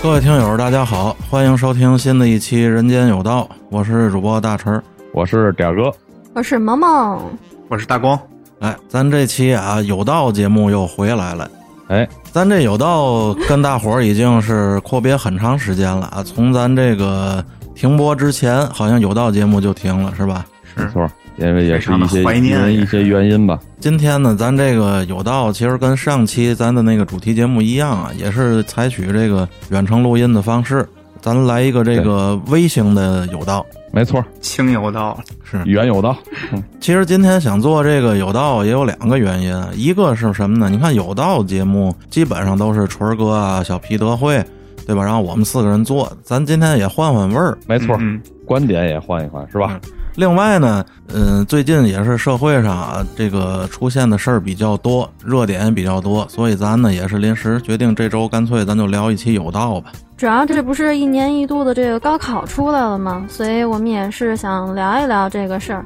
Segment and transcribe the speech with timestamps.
[0.00, 4.82] 各位听友，大家好，欢迎收听新的一期《人间有道》，我是主播大陈儿。
[5.12, 5.92] 我是点儿哥，
[6.34, 7.20] 我是萌萌，
[7.68, 8.18] 我是大光。
[8.60, 11.50] 哎，咱这期啊有道节目又回来了。
[11.88, 17.44] 哎，咱这有道跟大伙儿已经是阔别很长时间了啊，从咱这个
[17.74, 20.46] 停播之前，好像有道节目就停了，是吧？
[20.78, 23.58] 没错，因为也是一些怀因念也是为一些原因吧。
[23.80, 30.88] 今天呢，咱这个有道其实跟上期咱的那个主题节目一样啊，也是采取这个远程录音的方式，
[31.20, 33.64] 咱来一个这个微型的有道。
[33.90, 36.14] 没错，轻有道， 是，远有道。
[36.78, 40.68] 其实今天想做这个有道也有两个原因，一个是什么呢？
[40.68, 44.44] 你看有道节目基本上都是纯儿哥啊、小皮德惠，
[44.86, 45.02] 对吧？
[45.02, 47.56] 然后我们四个人做，咱今天也换换味儿。
[47.66, 49.80] 没错，嗯，观点也换一换，是吧？
[50.18, 59.92] 另外呢，嗯，最近也是社会上啊，这个出现的事儿比较多，热点也比较多，所以咱呢也是临时决定这周干脆咱就聊一期有道吧。
[60.16, 63.24] 主要这不是一年一度的这个高考出来了吗？
[63.28, 65.84] 所以我们也是想聊一聊这个事儿。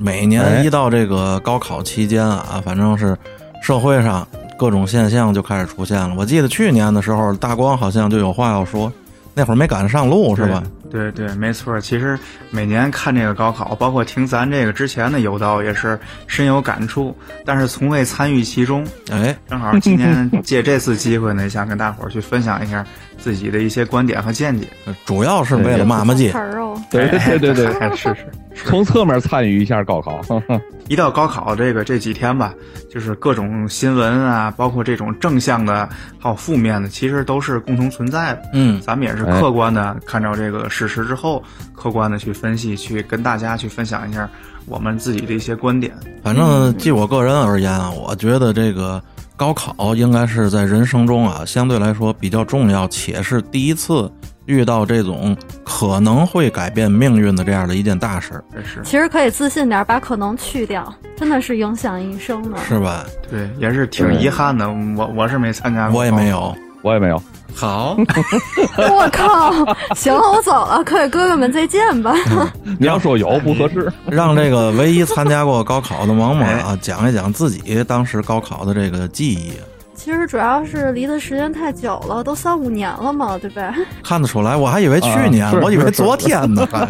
[0.00, 3.14] 每年一到这个高考期间啊，反正是
[3.62, 4.26] 社会上
[4.58, 6.14] 各种现象就开始出现了。
[6.16, 8.90] 我记得去年的时候，大光好像就有话要说，
[9.34, 10.62] 那会儿没赶上路是吧？
[10.94, 11.80] 对对，没错。
[11.80, 12.16] 其实
[12.50, 17.12] 每年看这个高考，包括听咱这个之前的有道，也是深有感触，
[17.44, 18.86] 但是从未参与其中。
[19.10, 22.86] 哎，正好今天借这次机会呢，想跟大伙儿去分享一下
[23.18, 24.68] 自己的一些观点和见解。
[25.04, 26.38] 主要是为了骂骂街词。
[26.38, 28.30] 儿哦，对对对对是是。
[28.54, 30.20] 从侧面参与一下高考。
[30.86, 32.52] 一到高考这个这几天吧，
[32.90, 35.88] 就是各种新闻啊，包括这种正向的，
[36.20, 38.42] 还有负面的，其实都是共同存在的。
[38.52, 41.42] 嗯，咱们也是客观的看着这个事实之后，
[41.74, 44.28] 客观的去分析，去跟大家去分享一下
[44.66, 45.92] 我们自己的一些观点。
[46.22, 49.02] 反正就我个人而言啊，我觉得这个
[49.36, 54.10] 高考应该是在人生中啊相对来说比较重要，且是第一次
[54.46, 62.58] 遇到这种可能会改变命运的这样的一件大事儿，是其实可以自信点，把可能去掉，真的是影响一生的。
[62.58, 63.04] 是吧？
[63.30, 64.70] 对，也是挺遗憾的。
[64.96, 66.28] 我我是没参加过，我也没。
[66.28, 66.54] 有。
[66.82, 67.22] 我也没有。
[67.54, 67.96] 好，
[68.90, 69.52] 我靠！
[69.94, 72.14] 行了，我走了，各位哥哥们再见吧。
[72.78, 79.52] 你要说有不合适，让这个唯一参加过高考的萌萌哎啊，讲一讲自己当时高考的这个记忆。
[79.94, 83.72] 其实主要是离的时间太久了，都三五年了嘛，对呗？
[84.02, 86.66] 看得出来，我还以为去年，啊我以为昨天呢。
[86.70, 86.86] 还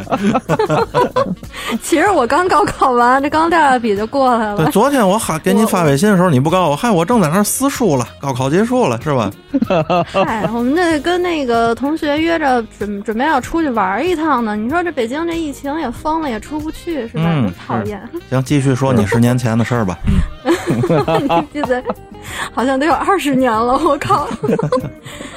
[1.83, 4.71] 其实我刚高考完，这刚撂下笔就过来了对，了。
[4.71, 9.31] 昨天我还给你发微信的时候，你不告诉我，嗨，我正在那儿撕书了，高考结束了，是吧？
[10.07, 14.57] 嗨，我们这跟那个同学约着准准备要出去玩一趟呢。
[14.57, 17.25] 你说这北京这疫情也封了，也出不去，是吧？
[17.27, 18.01] 嗯真讨厌。
[18.31, 19.99] 行，继续说你十年前的事儿吧。
[20.07, 20.54] 嗯，
[21.53, 21.83] 记得
[22.53, 24.29] 好像得有二十年了，我靠！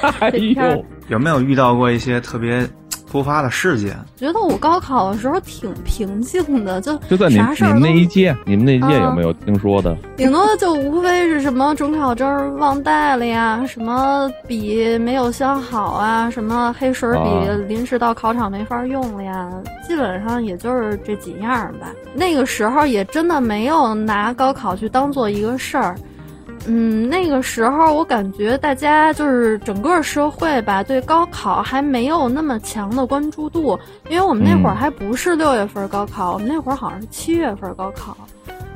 [0.20, 2.66] 哎这片儿呦， 有没有遇到过一些特别
[3.10, 3.96] 突发的事件？
[4.16, 9.96] 觉得我高考的时候挺平静的，就就在你你们那一届，你们那一届啊有没有听说的？
[10.16, 19.50] 顶多就无非是什么准考证忘带了呀，什么笔没有削好啊，什么黑水笔啊临时到考场没法用了呀，
[19.86, 21.92] 基本上也就是这几样儿吧。
[22.14, 25.96] 那个时候也真的没有拿高考去当做一个事儿。
[26.66, 38.16] 嗯，那个时候我感觉大家就是整个社会吧，对高考还没有那么强的关注度，因为我们那会儿嗯还不是六月份高考，我们那会儿好像是七月份高考。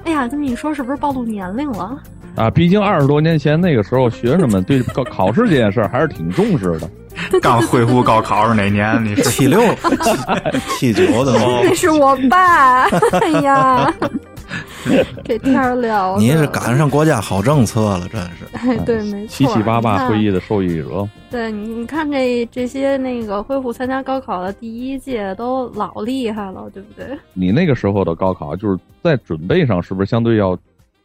[0.04, 1.98] 哎呀，这么一说，是不是暴露年龄了？
[2.34, 6.88] 啊，毕竟二十多年前那个时候，学生们对高考试这件事儿还是挺重视的。
[7.42, 9.04] 刚恢复高考是哪年？
[9.04, 9.60] 你是七六、
[10.78, 11.60] 七七九的吗？
[11.62, 12.84] 那是我爸。
[13.20, 13.92] 哎呀，
[15.24, 18.44] 这天儿聊的，你是赶上国家好政策了，真是。
[18.56, 19.28] 哎，对，没错。
[19.28, 27.06] 七七八八会议的受益者，对你，你看这这些那个恢复参加高考的第一届都老厉害了，对不对？
[27.32, 30.56] 你那个时候的高考，就是在准备上是不是相对要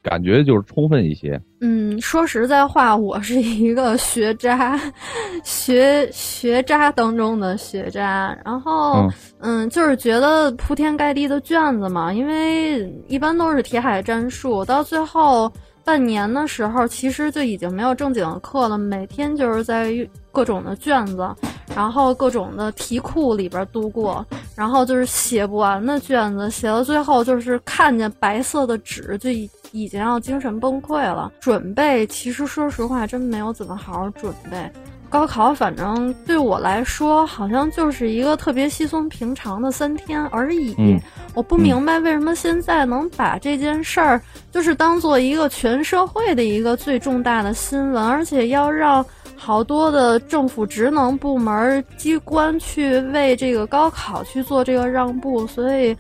[0.08, 1.40] 感觉就是充分一些？
[1.60, 4.80] 嗯，说实在话，我是一个学渣，
[5.44, 8.38] 学学渣当中的学渣。
[8.46, 15.52] 然后，嗯嗯就是觉得铺天盖地的卷子嘛，因为一般都是题海战术，到最后
[15.88, 19.90] 半年的时候，其实就已经没有正经的课了，每天就是在
[20.34, 21.34] 各种的卷子，
[21.74, 31.32] 然后各种的题库里边度过，然后就是写不完的卷子，写到最后就是看见白色的纸就已已经要精神崩溃了。
[31.40, 34.70] 准备其实说实话，真没有怎么好好准备。
[35.10, 40.76] 高考反正对我来说，好像就是一个特别稀松平常的三天而已。
[40.78, 41.00] 嗯
[41.34, 44.20] 我不明白为什么现在能把这件事儿，
[44.52, 49.06] 就是当做一个全社会的一个最重大的新闻，而且要让
[49.36, 55.96] 好多的政府职能部门机关去为这个高考去做这个让步，所以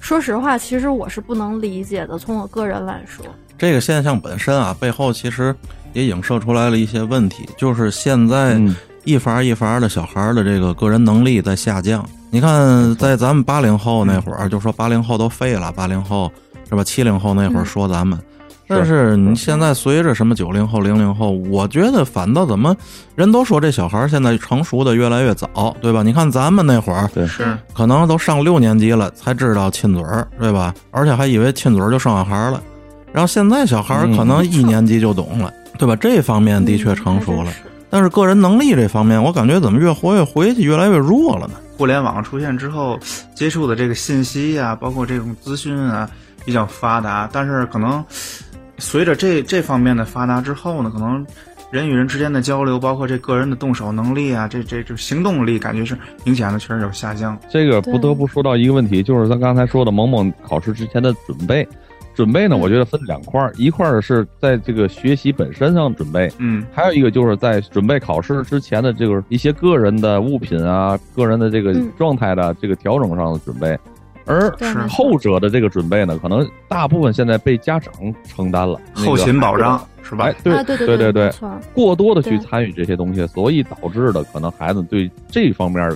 [0.00, 2.16] 说实话，其实我是不能理解的。
[2.16, 3.22] 从我个人来说，
[3.58, 5.54] 这个现象本身啊，背后其实
[5.92, 8.74] 也影射出来了一些问题，就是现在嗯
[9.04, 12.08] 一伐一伐的小孩儿的这个个人能力在下降。
[12.30, 16.30] 你看，在咱们八零后那会儿，就说八零后都废了，八零后
[16.68, 16.84] 是吧？
[16.84, 18.18] 七零后那会儿说咱们，
[18.68, 22.76] 但是你现在随着什么九零后、零零后，我觉得反倒怎么
[23.16, 26.02] 人都说这小孩儿现在成熟的越来越早，对吧？
[26.02, 30.74] 你看咱们那会儿对是可能都上六年级了才知道亲嘴儿，对吧？
[30.90, 32.62] 而且还以为亲嘴儿就生小孩儿了。
[33.12, 35.96] 然后现在小孩儿可能一年级就懂了，对吧？
[35.96, 37.58] 这方面的确成熟了嗯，是
[37.90, 41.54] 但是个人能力这方面，我感觉怎么越活越回去，越来越弱了呢？
[41.76, 42.98] 互联网出现之后，
[43.34, 46.08] 接触的这个信息呀、包括这种资讯啊，
[46.44, 47.28] 比较发达。
[47.32, 48.04] 但是可能
[48.78, 51.24] 随着这这方面的发达之后呢，可能
[51.70, 57.38] 人与人之间的交流，包括这个人的动手能力啊，这这这行动力，感觉是明显的确实有下降。
[57.48, 61.66] 这个不得不说到一个问题，就是咱刚才说的萌萌考试之前的准备。
[62.18, 62.60] 准备呢，嗯。
[62.60, 71.92] 我觉得分两块儿，一块儿是在这个学习本身上准备，嗯，还有一个就是在准备考试之前的这个一些个人的物品啊、个人的这个嗯。
[71.96, 73.78] 状态的这个调整上的准备，
[74.24, 74.52] 而
[74.88, 77.94] 后者的这个准备呢，可能大部分现在被家长
[78.24, 80.24] 承担了，那个后勤保障是吧？
[80.24, 81.30] 哎？，对啊，对对对对。
[81.72, 85.88] 过多的去参与这些东西，所以导致的可能孩子对这方面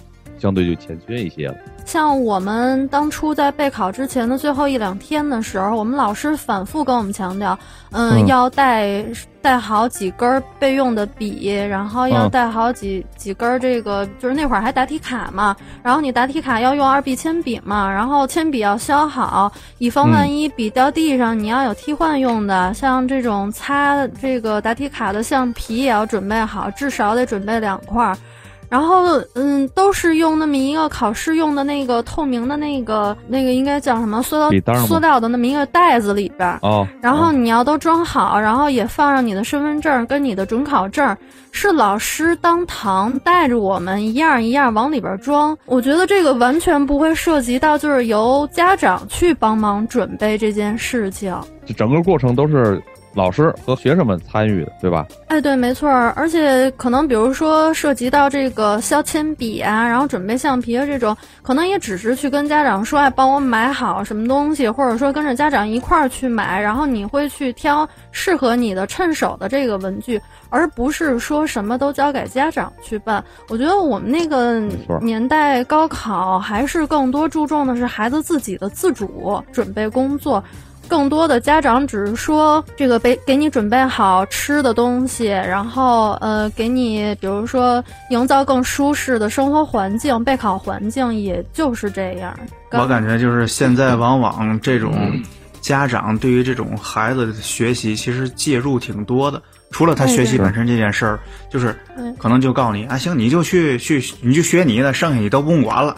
[0.43, 1.55] 相对就欠缺一些了。
[1.85, 7.57] 像我们当初在备考之前的最后一两天的时候，我们老师反复跟我们强调，
[7.93, 9.05] 嗯，嗯要带
[9.41, 28.17] 带好几根儿备用的笔，然后要嗯带好几、几根儿这个，就是那会儿还答题卡嘛，然后你答题卡要用二 B 铅笔嘛，然后铅笔要削好，以防万一笔掉地上，你要有替换用的，像这种擦这个答题卡的橡皮也要准备好，至少得准备两块儿。
[28.73, 41.15] 然后，嗯，都是用那么一个考试用的那个透明的那个那个应该叫什么塑料塑料的那么一个袋子里边儿，哦，然后嗯你要都装好，然后也放上你的身份证跟你的准考证，
[41.51, 45.55] 是老师当堂带着我们一样一样往里边装。
[45.67, 51.39] 我觉得这个完全不会涉及到就是由家长去帮忙准备这件事情。
[51.67, 52.83] 这整个过程都是
[53.15, 55.07] 老师和学生们参与的，对吧？
[55.29, 73.23] 哎，对，没错儿，而且可能比如说涉及到这个削铅笔啊，然后准备橡皮啊这种，可能也只是去跟家长说，哎，帮我买好什么东西，或者说跟着家长一块儿去买，然后你会去挑适合你的、趁手的这个文具，而不是说什么都交给家长去办。
[73.49, 74.61] 我觉得我们那个
[75.01, 80.43] 年代高考还是更多注重的是孩子自己的自主准备工作。
[80.93, 92.39] 更多的家长只是说这个给给你准备好吃的东西，然后呃给你比如说营造更舒适的生活环境、备考环境，也就是这样。
[92.73, 94.93] 我感觉就是现在往往这种
[95.63, 99.41] 家长对于这种孩子的学习，其实介入挺多的。
[99.71, 101.19] 除了他学习本身这件事儿，
[101.49, 101.75] 就是
[102.19, 105.97] 可能就告诉你啊，行，你就去去，你就学你的，剩下你都不用管了。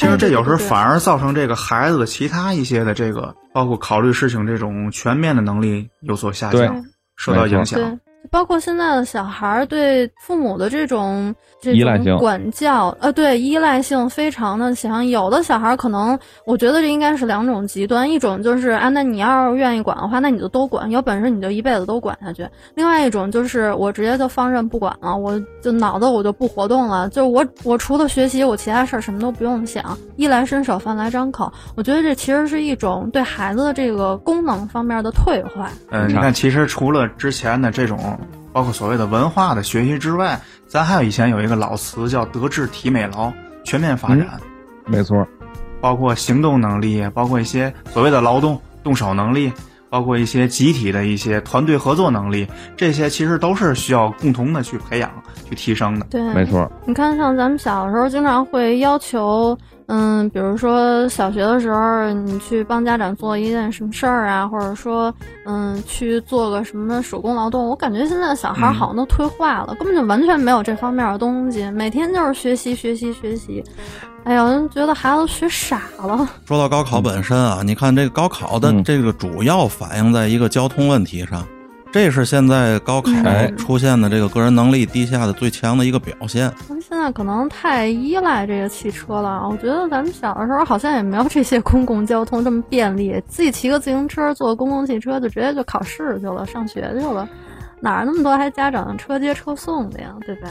[0.00, 6.86] 其实这有时候反而造成这个孩子的其他一些的这个，包括考虑事情这种全面的能力有所下降，
[7.16, 8.00] 受到影响。
[8.22, 15.06] 对，包括现在的小孩儿对父母的这种这依赖性种管教，呃，对依赖性非常的强。
[15.06, 31.52] 有的小孩儿可能，我觉得这应该是两种极端，一种就是啊，那你要是愿意管的话，那你就都管，有本事你就一辈子都管下去；另外一种就是我直接就放任不管了，我就脑子我就不活动了，就我我除了学习，我其他事儿什么都不用想，衣来伸手，饭来张口。
[31.76, 35.70] 我觉得这其实是一种对孩子的这个功能方面的退化。
[35.90, 38.09] 嗯，你看，其实除了之前的这种，
[38.52, 43.32] 包括所谓的文化的学习之外，咱还有以前有一个老词叫“德智体美劳”，
[43.64, 44.40] 全面发展，
[44.86, 45.26] 没错，
[45.80, 49.52] 包括行动能力，包括一些所谓的劳动动手能力，
[49.88, 55.10] 包括一些集体的一些团队合作能力，这些其实都是需要共同的去培养、
[55.48, 56.06] 去提升的。
[56.10, 56.70] 对，没错。
[56.86, 59.56] 你看，像咱们小时候经常会要求，
[59.92, 65.12] 嗯，比如说小学的时候，你去帮家长做一件什么事儿啊，或者说，
[65.46, 67.68] 嗯，去做个什么手工劳动。
[67.68, 73.64] 我感觉现在小孩好像都退化了，根本就完全没有这方面的东西，每天就是学习学习学习。
[74.22, 76.28] 哎呀，我就觉得孩子学傻了。
[76.46, 81.44] 说到高考本身啊，你看这个高考的嗯这个主要反映在一个交通问题上，
[81.92, 86.48] 这是现在高考哎出现的这个个人能力低下的最强的一个表现。
[86.68, 89.48] 咱们现在可能太依赖这个汽车了。
[89.48, 97.28] 我觉得咱们小的时候好像也没有这些公共交通这么便利，自己骑个自行车，坐公共汽车就直接就考试去了，上学去了。
[97.80, 100.48] 哪儿那么多还家长车接车送的呀，对吧？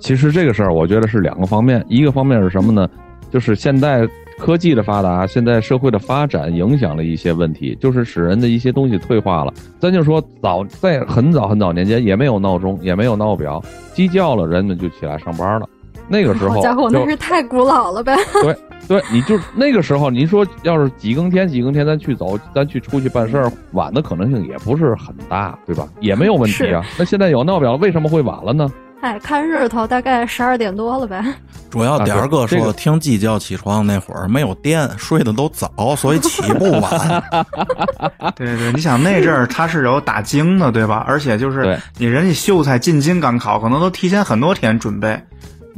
[0.00, 2.88] 其实这个事儿，我觉得是两个方面，一个方面是什么呢？
[3.30, 9.52] 就是现在科技的发达，现在社会的发展影响了一些问题，就是使人的一些东西退化了。
[9.78, 15.68] 咱就说早在很早很早年间，也没有闹钟，也没有闹表，鸡叫了，人们就起来上班了。
[16.10, 18.16] 那个时候好家伙，那是太古老了呗！
[18.40, 18.56] 对
[18.88, 25.86] 对，你就那个时候，您说要是几更天几更天咱去走，咱去出去办事儿，晚的可能性也不是很大，对吧？
[26.00, 26.82] 也没有问题啊。
[26.98, 28.70] 那现在有闹表，为什么会晚了呢？
[29.00, 31.22] 哎，看日头大概十二点多了呗。
[31.70, 37.22] 主要点儿哥说，啊这个听鸡叫起床那会儿没有电，睡得都早，所以起不晚。
[38.34, 41.04] 对对，你想那阵儿他是有打更的，对吧？
[41.06, 45.20] 而且就是你人家秀才进京赶考，可能都提前很多天准备，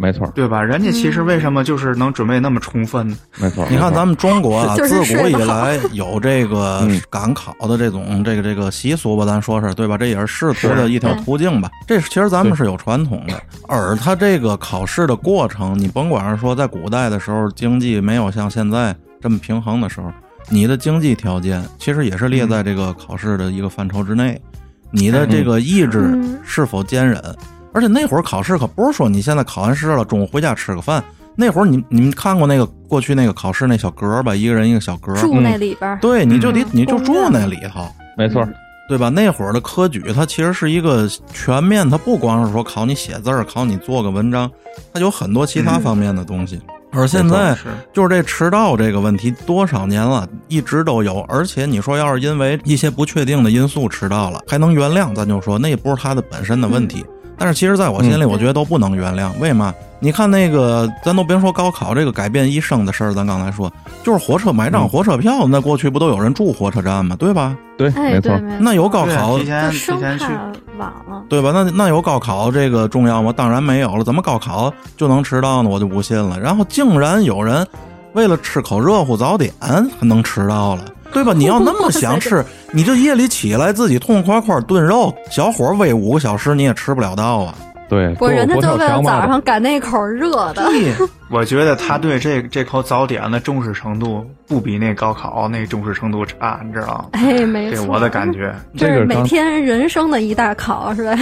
[0.00, 0.62] 没错，对吧？
[0.62, 3.16] 人家其实为什么就是能准备那么充分呢？
[3.38, 3.66] 没错。
[3.70, 9.98] 你看咱们中国啊， 自古以来有这个嗯赶考的这种这个这个习俗吧，咱说是对吧？
[9.98, 11.70] 这也是仕途的一条途径吧。
[11.86, 20.10] 这其实咱们是有传统的，而它这个考试的过程，你甭管是说在古代的时候经济没有像现在这么平衡的时候，
[20.48, 24.40] 你的经济条件其实也是列在这个考试的一个范畴之内，
[24.90, 27.22] 你的这个意志嗯是否坚忍。
[27.72, 31.02] 而且那会儿考试可不是说你现在考完试了，中午回家吃个饭。
[31.36, 34.34] 那会儿你你们看过那个过去那个考试那小格儿吧？
[34.34, 38.46] 一个人一个小格儿，住那里边儿，对，你就得嗯你就住那里头，没错，
[38.88, 39.08] 对吧？
[39.08, 44.50] 那会儿的科举，它其实是一个全面，它不光是说考你写字儿，考你做个文章，
[44.92, 46.60] 它有很多其他嗯方面的东西。
[46.92, 51.20] 而现在是就是这迟到这个问题多少年了，一直都有。
[51.28, 57.06] 而且你说要是因为一些不确定的因素迟到了，还能原谅，咱就说那也不是他的本身的问题。
[57.40, 59.30] 但是其实在我心里，嗯我觉得都不能原谅。
[59.40, 59.74] 为嘛？
[59.98, 63.72] 你看那个，咱都别说高考这个改变一生的事儿，咱刚才说，
[64.04, 67.16] 就是火车买张嗯火车票，那过去不都有人住火车站吗？
[67.18, 67.56] 对吧？
[67.78, 70.26] 对，哎，没错那有高考提前提前去，
[70.76, 71.24] 晚了。
[71.30, 71.50] 对吧？
[71.54, 73.32] 那那有高考这个重要吗？
[73.34, 74.04] 当然没有了。
[74.04, 75.68] 怎么高考就能迟到呢？
[75.70, 76.38] 我就不信了。
[76.38, 77.66] 然后竟然有人
[78.12, 81.32] 为了吃口热乎早点还能迟到了，对吧？
[81.32, 87.54] 你要那么 想吃，你就夜里起来自己痛快快炖肉，小火煨五个小时，你也吃不了到啊。
[87.88, 90.70] 对，不，人家就为了早上赶那口热的。
[91.28, 97.04] 我觉得他对这这口早点的重视程度不比那高考那重视程度差，你知道吗？
[97.12, 98.32] 哎，没错，这我的感。
[98.32, 98.54] 觉。
[98.78, 101.18] 这是每天人生的一大考，是吧？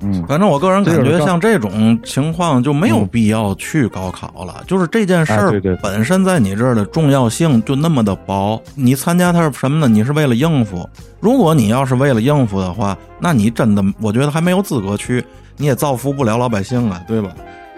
[0.00, 4.62] 嗯，反正我个人感觉，像这种情况就没有必要去高考了。
[4.66, 5.34] 就是这件事
[5.82, 9.88] 本身在你这儿的重要性就那么的薄，你参加它是什么呢？
[9.88, 10.88] 你是为了应付。
[11.20, 15.24] 如果你要是为了应付的话，那你真的我觉得还没有资格去，
[15.56, 17.30] 你也造福不了老百姓啊，对吧？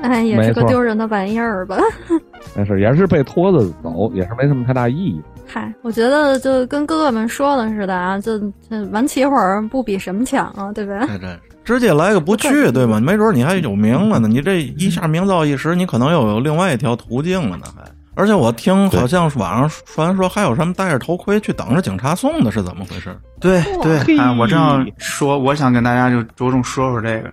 [0.02, 1.76] 哎，也是个丢人的玩意儿吧。
[2.54, 5.20] 没事，也是被拖着走，也是没什么太大意义。
[5.46, 11.00] 嗨，我觉得就跟哥哥们说的似的啊，就这晚起会儿不比什么强啊，对吧？
[11.08, 12.98] 这真是直接来个不去，对吧？
[12.98, 17.82] 没准你还有名了呢，你这一下名噪一时，你可能又有另外一条途径了呢，还。
[18.14, 23.14] 而且我听好像网上传说还有什么戴着头盔去等着警察送的，是怎么回事？
[23.38, 24.00] 对对
[24.38, 27.30] 我正要说，我想跟大家就着重说说这个，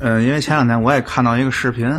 [0.00, 1.90] 嗯，因为前两天我也看到一个视频，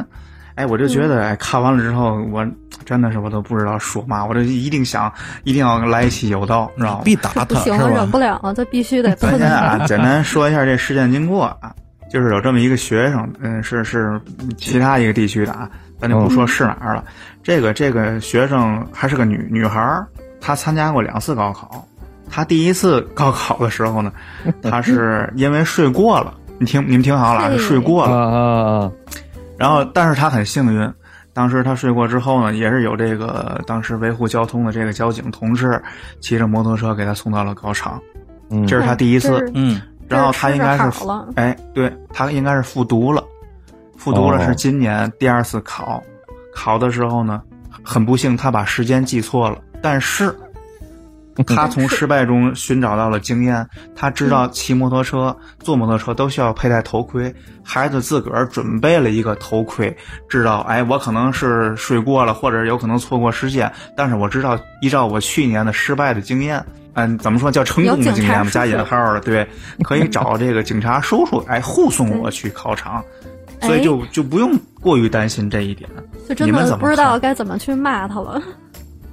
[0.56, 2.46] 哎，我就觉得，哎，看完了之后，我
[2.86, 5.12] 真的是我都不知道说嘛，我这一定想，
[5.44, 7.02] 一定要来一期有道，知道吗？
[7.04, 8.18] 必打他，不行，是我忍不？
[8.18, 9.38] 了了，这必须得咱。
[9.38, 11.74] 先啊， 简单说一下这事件经过啊，
[12.10, 14.20] 就是有这么一个学生，嗯，是是
[14.58, 17.04] 其他一个地区的啊，咱就不说是哪儿了。
[17.44, 20.06] 这个这个学生还是个女女孩儿，
[20.40, 21.88] 她参加过两次高考。
[22.30, 24.12] 她第一次高考的时候呢，
[24.64, 28.18] 她是因为睡过了，你听你们听好了睡过啊了。
[28.18, 28.92] 啊啊！
[29.62, 30.92] 然后，但是他很幸运，
[31.34, 35.80] 当时他睡过之后呢，也是有这个当时维护交通的这个交警同志
[36.20, 38.02] 骑着摩托车给他送到了考场。
[38.50, 39.48] 嗯，这是他第一次。
[39.54, 40.90] 嗯，然后他应该是
[41.36, 43.24] 哎，对他应该是复读了，
[43.98, 44.46] 复读了哦。
[44.48, 46.02] 是今年第二次考，
[46.56, 47.40] 考的时候呢，
[47.84, 50.36] 很不幸他把时间记错了，但是
[51.44, 57.34] 他从失败中寻找到了经验，他知道骑摩托车、坐摩托车都需要佩戴头盔，
[57.64, 59.96] 孩子自个儿准备了一个头盔，
[60.30, 66.64] 知道哎，我可能是睡过了，或者有可能错过时间，但是我知道依照我去年的失败的经验。
[66.94, 68.52] 嗯，怎么说叫成功的经验嘛？
[68.52, 69.48] 加引号的，对，
[69.82, 73.02] 可以找这个警察叔叔，哎，护送我去考场，
[73.62, 75.90] 所以哎就就不用过于担心这一点。
[76.28, 78.42] 就真你们怎么的不知道该怎么去骂他了。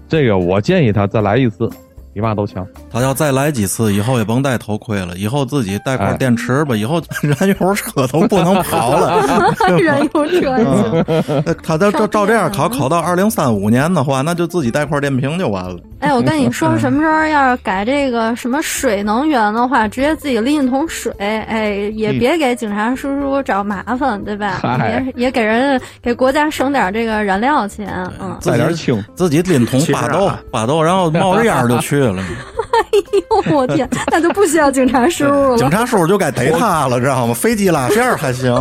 [0.08, 1.70] 这个我建议他再来一次，
[2.18, 2.66] 比嘛都强。
[2.90, 9.22] 他要再来几次，以后也甭戴头盔了，以后自己带块哎电池吧，以后 燃油车都不能跑了。
[9.80, 15.76] 燃油车嗯那他要照照这样考，考到二零三五年的话，那就自己带块电瓶就完了。
[16.00, 24.60] 哎，我跟你说， 什么时候要是改这个什么水能源的话，直接自己拎一桶水，哎，也别给警察叔叔找麻烦，对吧？
[24.88, 27.88] 也也给人给国家省点这个燃料钱，
[28.20, 32.22] 嗯，带点轻，自己拎桶 巴豆，巴豆，然后 冒着烟就去了。
[32.22, 32.98] 哎
[33.30, 37.34] 呦我天，那就不需要警察叔叔了，警察叔叔就该逮他了，知道吗？
[37.34, 38.52] 飞机拉线还行，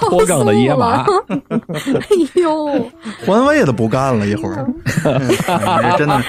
[0.00, 1.04] 脱缰的野马。
[1.28, 2.66] 哎呦，
[3.24, 4.66] 环卫的不干了一会儿，
[5.96, 6.20] 真的。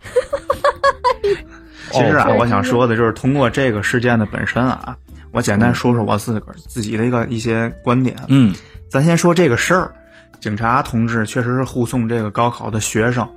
[1.92, 4.96] 其实啊，我想说的就是通过这个事件的本身啊，
[5.32, 8.16] 我简单说说我自个儿自己的一个一些观点。
[8.28, 8.54] 嗯，
[8.88, 9.94] 咱先说这个事儿，
[10.40, 13.28] 警察同志确实是护送这个高考的学生，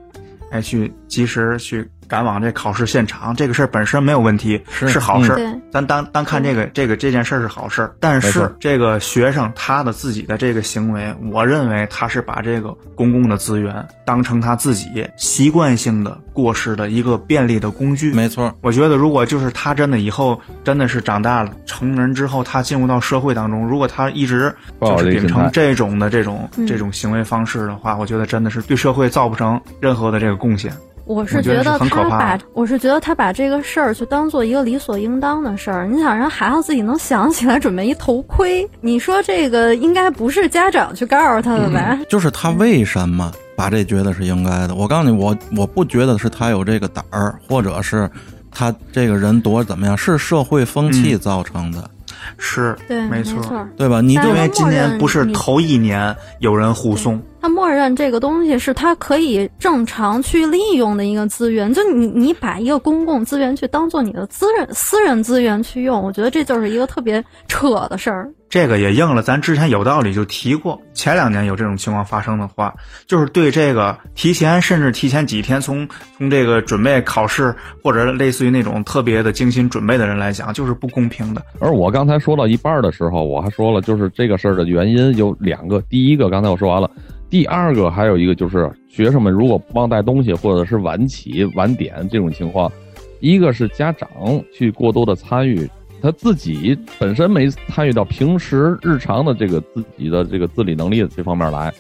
[0.51, 1.87] 哎，去及时去。
[2.07, 5.35] 赶往这考试现场，这个事儿本身没有问题，是好事。
[5.71, 18.13] 咱单单看这个这个这件事儿是好事，但是这个学生他的自己的这个行为，我认为他是把这个公共的资源当成他自己习惯性的过失的一个便利的工具。
[18.13, 30.71] 没错，我觉得如果就是他真的以后真的是长大了成人之后，他进入到社会当中，如果他一直就是秉承这种的这种这种行为方式的话，我觉得真的是对社会造不成任何的这个贡献。
[31.07, 35.87] 我是觉得他把，我是觉得他把这个事儿就当做一个理所应当的事儿。
[35.87, 41.97] 你想让孩子自己能想起来准备一头盔，你说这个应该不是家长去告诉他的吧？
[42.09, 44.75] 就是他为什么把这觉得是应该的？
[44.75, 48.09] 我告诉你，我我不觉得是他有这个胆儿，或者是
[48.51, 51.89] 他这个人多怎么样，是社会风气造成的。
[52.37, 54.01] 是，对，没错，对吧？
[54.01, 61.73] 你因为今年不是头一年有人护送，他默认这个东西是它可以正常去利用的一个资源。
[61.73, 68.29] 就你，你把一个公共资源去当做你的私人私人资源去用，我觉得这就是一个特别扯的事儿。
[68.49, 72.73] 这个也应了，咱之前有道理就提过，前两年有这种情况发生的话，
[73.05, 75.87] 就是对这个提前甚至提前几天从
[76.17, 81.41] 从这个准备考试或者类似于那种特别的精心准备的人来讲，就是不公平的。
[81.59, 86.89] 而我刚才说到一半的时候，我还说了，就是这个事儿的原因有两个，第一个刚才我说完了，
[87.29, 92.71] 第二个还有一个就是学生们如果忘带东西或者是晚起晚点这种情况，
[93.19, 94.09] 一个是家长
[94.53, 95.69] 去过多的参与。
[95.99, 101.73] 他自己本身没参与到平时日常的这个自己的这个自理能力这方面来，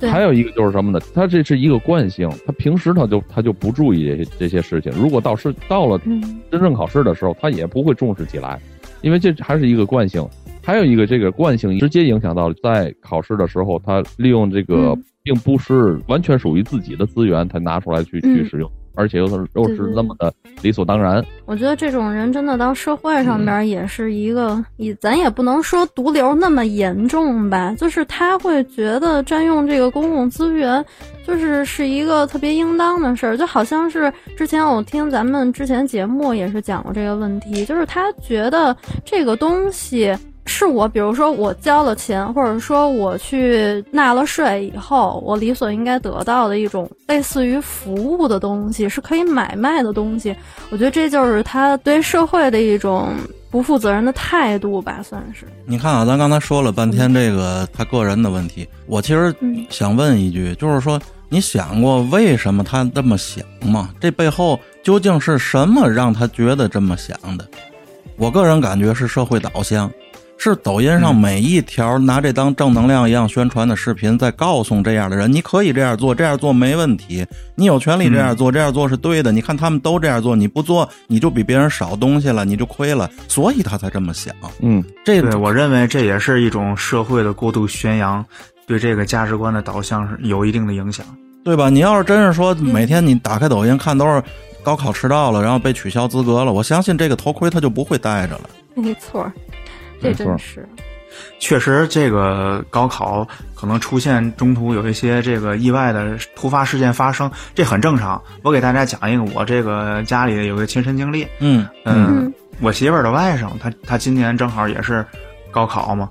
[0.00, 1.00] 还有一个就是什么呢？
[1.12, 4.92] 他这是一个惯性，他平时他就他就不注意这些这些事情。
[4.92, 8.60] 如果到是到了真正考试的时候，他也不会重视起来，
[9.02, 10.24] 因为这还是一个惯性。
[10.68, 18.70] 还有一个这个惯性直接影响到在考试的时候，他利用这个并不是完全属于自己的资源，他拿出来去去使用。
[18.94, 21.24] 而且又是又是那么的理所当然。
[21.46, 30.84] 我觉得这种人真的到社会上边也是一个，也咱也不能说毒瘤那么严重吧，就是他会觉得占用这个公共资源，
[31.26, 33.38] 就是是一个特别应当的事儿。
[33.38, 40.14] 就好像是之前我听咱们之前节目也是讲过这个问题，就是他觉得这个东西。
[40.48, 50.34] 是我，比如说我交了钱，或者说我去纳了税以后，我理所应该得到的一种类似于服务的东西，是可以买卖的东西。
[50.70, 53.10] 我觉得这就是他对社会的一种
[53.50, 55.46] 不负责任的态度吧，算是。
[55.66, 59.34] 你看啊，咱刚才说了半天这个他个人的问题，我其实
[59.68, 63.90] 想问一句，就是说你想过为什么他这么想吗？
[64.00, 67.46] 这背后究竟是什么让他觉得这么想的？
[68.16, 69.88] 我个人感觉是社会导向。
[70.40, 79.32] 是抖音上每一条拿这当正能量一样宣传的视频，在告诉这样的人：你可以这样做，这样做没问题，你有权利这样做，这样做是对的。
[79.32, 83.10] 你看他们都这样做，你不做，你就比别人少东西了，你就亏了。
[83.26, 84.32] 所以他才这么想。
[84.60, 88.24] 嗯，这对我认为这也是一种社会的过度宣扬，
[88.64, 91.04] 对这个价值观的导向是有一定的影响，
[91.44, 91.68] 对吧？
[91.68, 94.22] 你要是真是说每天你打开抖音看都是
[94.62, 98.42] 高考迟到了，然后被取消资格了，我相信这个头盔他就不会戴着了。
[98.76, 99.30] 没错。
[100.00, 100.68] 这真是，
[101.38, 108.22] 确实，这个高考可能出现中途有一些这个意外的突发事件发生，这很正常。
[108.42, 111.26] 我给大家讲一个我这个家里有个亲身经历。
[111.40, 115.04] 嗯嗯，我媳妇儿的外甥，他他今年正好也是
[115.50, 116.08] 高考嘛。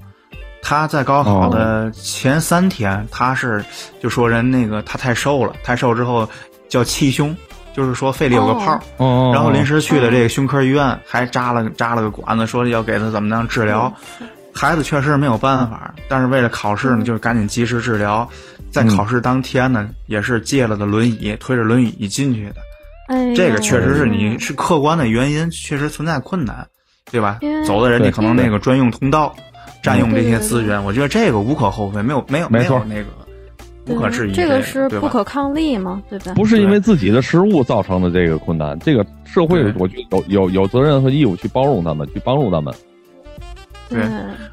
[0.62, 3.64] 他在高考的前三天，他是
[4.02, 6.28] 就说人那个他太瘦了，太瘦之后
[6.68, 7.34] 叫气胸。
[7.78, 8.80] 就是说肺里有个泡，
[9.32, 13.94] 然后临时去的这个胸科医院，还扎了扎了个管子，说要给他怎么样治疗。
[14.52, 18.28] 孩子确实没有办法，但是为了考试呢，就是赶紧及时治疗。
[18.72, 22.56] 在考试当天呢，也是借了的轮椅，推着轮椅进去的。
[23.10, 26.66] 哎，这个确实是你是客观的原因，确实存在困难，
[27.12, 27.38] 对吧？
[27.68, 29.36] 走的人家可能那个专用通道，
[29.84, 33.06] 占用这些资源，我觉得这个无可厚非，没有没有没有那个。
[33.88, 34.34] 无可置疑。
[34.34, 36.34] 这个是不可抗力嘛，对吧？
[36.34, 42.74] 不是因为自己的失误造成的这个困难，这个社会我觉得有有有责任和义务去包容他们，去帮助他们。
[43.90, 44.10] 对对，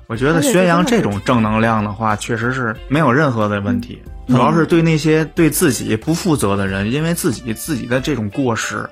[0.06, 3.98] 我觉得宣扬这种正能量的话，确实是没有任何的问题。
[4.04, 8.88] 嗯主要是对那些对自己不负责的人，因为自己自己的这种过失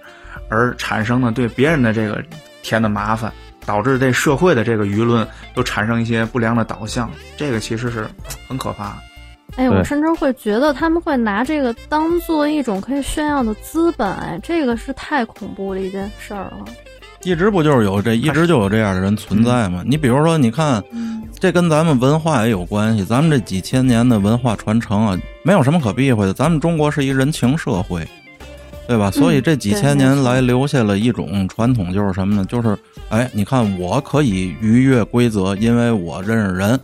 [0.51, 2.23] 而产生的对别人的这个
[2.63, 3.33] 添的麻烦，
[3.65, 8.07] 导致这社会的这个舆论都产生一些不良的导向，这个其实是
[8.47, 8.97] 很可怕的。
[9.57, 16.65] 哎，我甚至会觉得他们会拿这个当做一种可以炫耀的资本，哎，这个是太恐怖的一件事儿了。
[17.25, 19.85] 一直不就是有这一直就有这样的人存在吗？
[19.87, 20.83] 你比如说，你看，
[21.39, 23.05] 这跟咱们文化也有关系。
[23.05, 26.33] 咱们这几千年的文化传承啊，没有什么可避讳的。
[26.33, 28.05] 咱们中国是一人情社会，
[28.89, 29.09] 对吧？
[29.11, 32.45] 所以这几千年来留下了一种传统，就是什么呢？
[32.47, 32.77] 就是
[33.11, 36.81] 哎，你看我可以逾越规则，因为我认识人，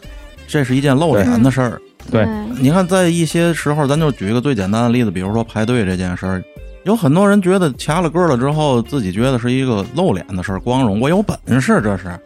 [0.46, 1.80] 这是一件露脸的事儿。
[2.10, 2.26] 对。
[2.60, 6.42] 你看，在一些时候，咱就举一个最简单的例子，比如说排队这件事儿，
[6.84, 12.18] 有很多人觉得掐了个了之后，自己觉得是一个露脸的事儿，光荣，我有本事，这是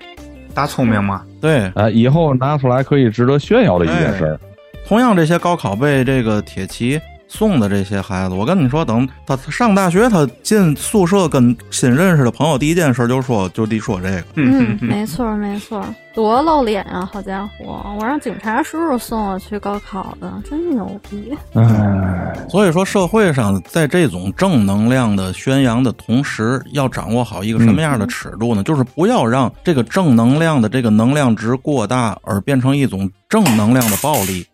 [0.54, 1.70] 大聪明嘛，对。
[1.74, 4.40] 啊，以后拿出来可以值得炫耀的一件事儿。
[4.86, 7.00] 同样，这些高考被这个铁骑
[7.32, 14.24] 送的这些孩子，我跟你说，等他他上大学，他进宿舍跟新认识的朋友，第一件事就说就得说这个。
[14.34, 15.82] 嗯，没错没错，
[16.14, 17.08] 多露脸啊！
[17.10, 21.32] 好家伙，我让警察叔叔送我去高考的，真牛逼！
[21.54, 28.62] 唉，所以说，社会上在这种正能量的宣扬的同时，要掌握好一个什么样的尺度呢？
[28.62, 34.46] 就是不要让这个正能量的这个能量值过大，而变成一种正能量的暴力。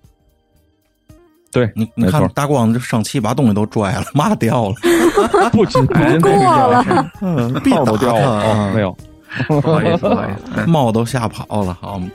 [1.50, 4.74] 对，你你看大光就生气把东西都拽了，嘛掉了，
[5.52, 9.60] 不仅不仅过了，嗯，号都掉了哦，没有，有。
[9.60, 12.08] 不好意思，不好意思，嗯猫都吓跑了，好吗？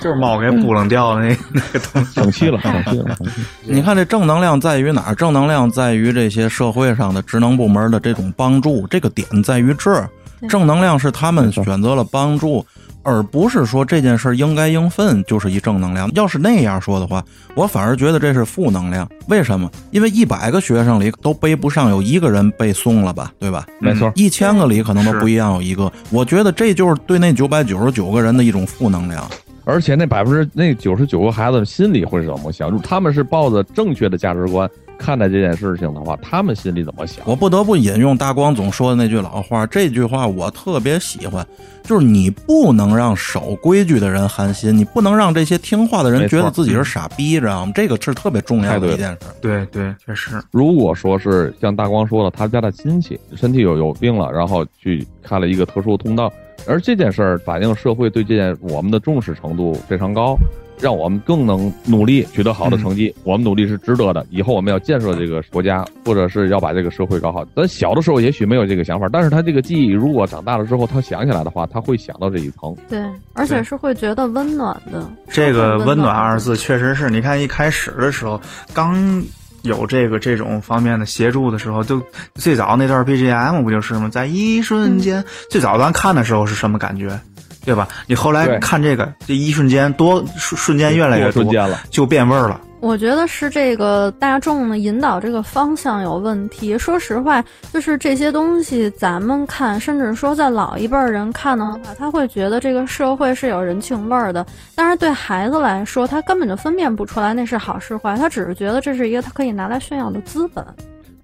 [0.00, 2.12] 就是猫给扑棱掉的那那个东西。
[2.14, 3.44] 生气了，生气了，生气了。
[3.64, 5.14] 你看这正能量在于哪儿？
[5.16, 10.08] 正能量在于这些社会上的职能部门的这种帮助，这个点在于这
[10.48, 12.64] 正能量是他们选择了帮助，
[13.04, 16.10] 而不是说这件事应该应分就是一正能量。
[16.14, 19.08] 要是那样说的话，我反而觉得这是负能量。
[19.28, 19.70] 为什么？
[19.92, 23.66] 因为一百个学生里都背不上有一个人背诵了吧，对吧？
[23.78, 25.92] 没错，一千个里可能都不一样有一个。
[26.10, 29.24] 我觉得这就是对那九百九十九个人的一种负能量。
[29.66, 32.78] 而且那百分之那九十九个孩子心里会是怎么想？
[32.82, 37.24] 他们是抱着正确的价值观看待这件事情的话，他们心里怎么想？
[37.26, 41.46] 我不得不引用大光总说的那句老话，这句话我特别喜欢，
[41.82, 47.72] 就是你不能让守规矩的人寒心，你不能让这些听话的人觉得自己是傻逼，知道吗？
[47.74, 49.18] 这个是特别重要的一件事。
[49.40, 56.32] 对对，确实，如果说是像大光说的，他家的亲戚身体有有病了，然后去开了一个特殊通道，
[56.66, 60.36] 而这件事儿反映社会对这件我们的重视程度非常高，
[60.80, 63.14] 让我们更能努力取得好的成绩。
[63.24, 67.44] 我们努力是值得的，以后我们要建设这个国家，或者是要把这个社会搞好。
[67.56, 72.74] 咱小的时候也许没有这个想法，但是他这个记忆如果长大了之后，他想起来的话，他会想到这一层。
[72.88, 75.08] 对，而且是会觉得温暖的。
[75.28, 78.40] 这个“温暖”二字，确实是你看一开始的时候
[78.72, 79.22] 刚。
[79.62, 81.98] 有这个这种方面的协助的时候，就
[82.34, 84.10] 最早那段 BGM 不就是吗？
[84.10, 87.18] 在一瞬间，最早咱看的时候是什么感觉，
[87.64, 87.88] 对吧？
[88.06, 92.60] 你后来看这个，这一瞬间多瞬瞬间越来越多，瞬间了，就变味儿了。
[92.80, 96.76] 我觉得是这个大众的引导这个方向有问题。
[96.76, 104.44] 说实话，就是这些东西咱们看，甚至说在老一辈儿人看的话，他会觉得这个社会是有人情味儿的。
[104.74, 110.62] 但是对孩子来说，他根本就分辨不出来那是好是坏，他只是觉得这是一个他可以拿来炫耀的资本。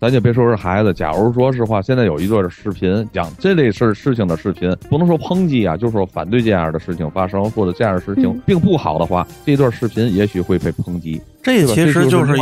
[0.01, 11.21] 咱就别说是孩子，假如说实话，现在有一段视频讲这类事事情的视频，不能说抨击啊，就是说反对这样的事情发生，或者这样的事情嗯并不好的话，这段视频也许会被抨击。
[11.43, 12.37] 这其实就是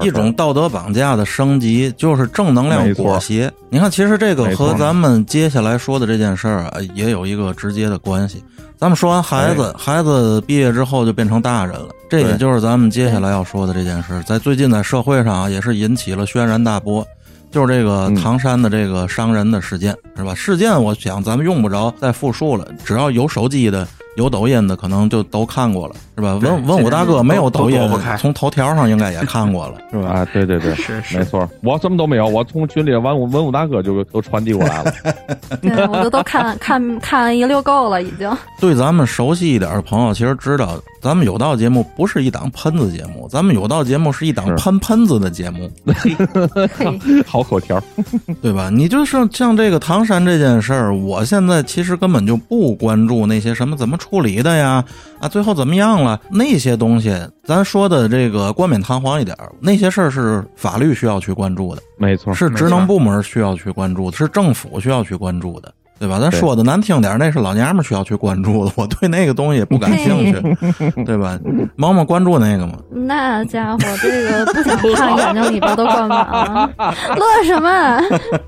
[0.00, 3.50] 一种道德绑架的升级，就是正能量裹挟。
[3.68, 8.42] 你看，其实这个和咱们接下来说的这件事儿啊，也有一个直接的关系。
[8.78, 17.06] 咱们说完孩子，孩子毕业之后就变成大人了，这也就是咱们接下来要说的这件事，在最近在社会上啊，也是引起了轩然大波。
[17.50, 20.34] 就是这个嗯唐山的这个伤人的事件，是吧？
[20.34, 23.86] 事件我想咱们用不着再复述了，只要有手机的、
[24.16, 26.38] 有抖音的，可能就都看过了，是吧？
[26.40, 27.80] 对文文武大哥没有抖音
[28.18, 30.08] 从头条上应该也看过了，是吧？
[30.08, 34.92] 啊，对对对， 是是没错，我什么都没有，我从群里文武文武大哥就都传递过来了。
[35.62, 38.30] 对，我都都看 看看一溜够了，已经。
[38.60, 46.14] 对咱们熟悉一点的朋友，其实知道咱们有道节目不是一档喷子节目，咱们有道节目是一档喷喷子的节目，嘿，
[47.26, 47.82] 好口条，
[48.42, 48.68] 对吧？
[48.70, 54.84] 你就是像这个唐山这件事儿，我现在其实根本就不关注那些什么怎么处理的呀？
[55.20, 56.20] 啊，最后怎么样了？
[56.28, 65.72] 那些东西，咱说的这个冠冕堂皇一点儿，那些事儿是法律需要去关注的，没错，是职能部门需要去关注的，是政府需要去关注的。
[66.02, 66.18] 对吧？
[66.18, 70.56] 咱说的难听点儿，那是老娘们需要去关注的，我对那个东西也不感兴趣，
[71.06, 71.38] 对吧？
[71.76, 72.72] 萌萌关注那个吗？
[72.90, 78.00] 那家伙，这个不想看，眼睛里边都灌满了，乐什么？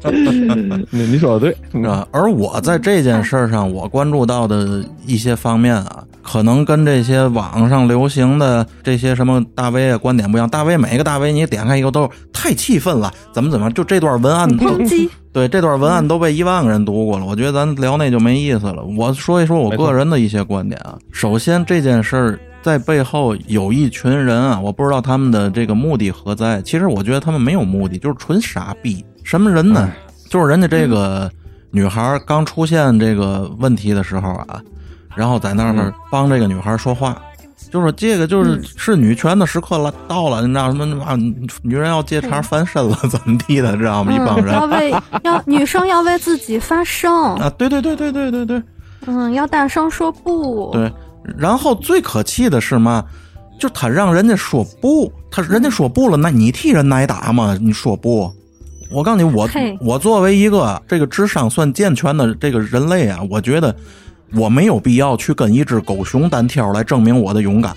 [0.91, 6.04] 你你说的对，嗯啊，而我在这件事上，我关注到的一些方面啊，
[6.35, 10.51] 可能跟这些网上流行的这些什么大 V 啊观点不一样。
[10.51, 17.25] 大 V 每个大 V 你点开一个都是太气愤了，怎么怎么，就这段文案都抨 击，对这段文案都被一万个人读过了。
[17.25, 18.83] 我觉得咱聊那就没意思了。
[18.83, 20.99] 我说一说我个人的一些观点啊。
[21.13, 26.61] 首先这件事儿在背后有一群人啊，我不知道他们的这个目的何在。
[26.63, 29.05] 其实我觉得他们没有目的，就是纯傻逼。
[29.23, 29.89] 什么人呢？
[30.29, 31.31] 就是人家这个
[31.71, 34.61] 女孩儿刚出现这个问题的时候啊，
[35.17, 37.21] 然后在那儿帮这个女孩儿说话，
[37.71, 41.17] 就说这个就是是女权的时刻了，到了，你知道什么啊？
[41.63, 44.13] 女人要借茬翻身了，怎么地的，知道吗？
[44.13, 48.63] 一帮嗯，人要为要女生要为自己发声，啊，对对对对对对对
[49.07, 50.93] 嗯，要大声说不，对。
[51.39, 53.03] 然后最可气的是嘛，
[53.59, 57.57] 就他让人家说不，他人家说不了，那你替人挨打吗？
[57.61, 58.31] 你说不？
[58.91, 59.49] 我告诉你，我
[59.81, 63.75] 我作为一个这个智商算健全的这个人类啊，我觉得
[64.35, 67.75] 我没有必要去跟一只狗熊单挑来证明我的勇敢，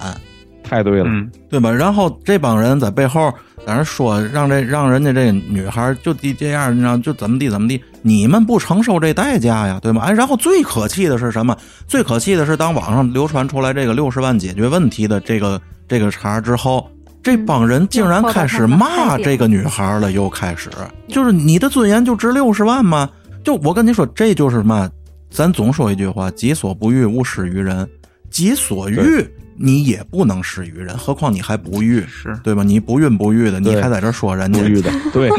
[0.63, 1.71] 太对了，嗯，对吧？
[1.71, 3.31] 然后这帮人在背后
[3.65, 10.01] 在那说，让这让人家这女孩就地这样，你知道就怎么地怎么地，你们不承受这代价呀，对吗？
[10.03, 11.55] 哎，然后最可气的是什么？
[11.87, 16.87] 最可气的是，当网上流传出来这个六十万解决问题的这个这个茬之后。
[17.23, 20.69] 这帮人竟然开始骂这个女孩了，又开始
[21.09, 23.09] 就是你的尊严就值六十万吗？
[23.43, 24.89] 就我跟你说，这就是嘛，
[25.29, 27.87] 咱总说一句话：己所不欲，勿施于人。
[28.29, 32.61] 己所欲，你也不能施于人，何况你还不欲，是对吧？
[32.61, 35.29] 你不孕不育的，你还在这说人家，不育的， 对，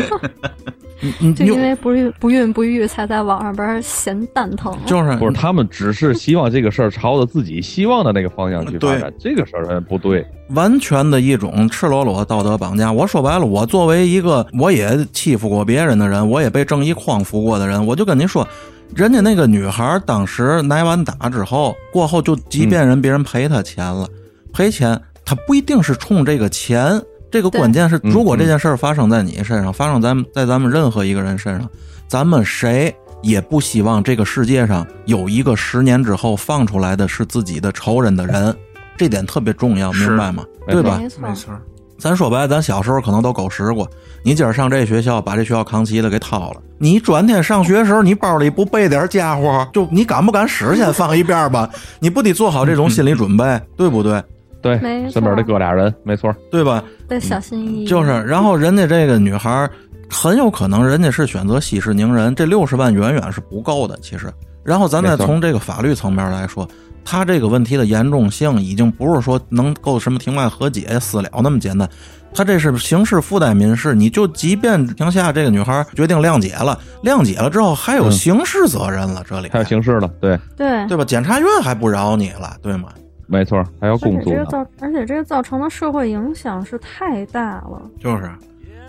[1.36, 4.76] 就因为不孕不孕不育，才在网上边闲蛋疼。
[4.84, 12.92] 就是不是他们只是希望这个事儿朝着自己希望的那个方向去发展，这个事儿不对，完全的一种赤裸裸道德绑架。
[12.92, 18.46] 我说白了，我作为一个我也欺负过别人的人，我也被正义匡扶过的人，我就跟您说，
[18.94, 24.08] 人家那个女孩当时挨完打之后，过后就即便人别人赔她钱了，
[24.52, 27.00] 赔钱，她不一定是冲这个钱。
[27.30, 31.68] 这个关键是，嗯如果这件事儿发生在你身上，发生在在咱们任何一个人身上，
[32.06, 38.54] 咱们谁也不希望这个世界上有一个十年之后放出来的是自己的仇人的人，
[38.96, 40.44] 这点特别重要，明白吗？
[40.66, 40.98] 对吧？
[41.00, 41.52] 没错没，错，
[41.98, 43.88] 咱说白了，咱小时候可能都狗食过。
[44.22, 46.60] 你今儿上这学校，把这学校扛旗的给掏了。
[46.78, 50.76] 你转天上学的时候，你包里不备点家伙，就你敢不敢使？
[50.76, 51.68] 先放一边吧。
[51.98, 54.22] 你不得做好这种心理准备，对不对？
[54.60, 56.82] 对没，错身边得搁俩人，没错，对吧？
[57.08, 57.86] 得小心翼翼。
[57.86, 59.70] 就是，然后人家这个女孩儿
[60.10, 64.32] 很有可能人家是选择息事宁人，这六十万远远是不够的，其实。
[64.64, 66.68] 然后咱再从这个法律层面来说，
[67.04, 71.88] 他这个问题的严重性已经不是说能够什么庭外和解私了那么简单，
[72.34, 81.04] 他这是刑事附带民事，你就即便庭下这个女孩决定谅解了，谅解了之后还有嗯刑事责任了，这里还有刑事了，对，对，对吧？
[81.04, 82.88] 检察院还不饶你了，对吗？
[83.28, 84.20] 没错，还要工作。
[84.20, 87.80] 而，且这个造，而且这个造成的社会影响是太大了。
[88.00, 88.28] 就是，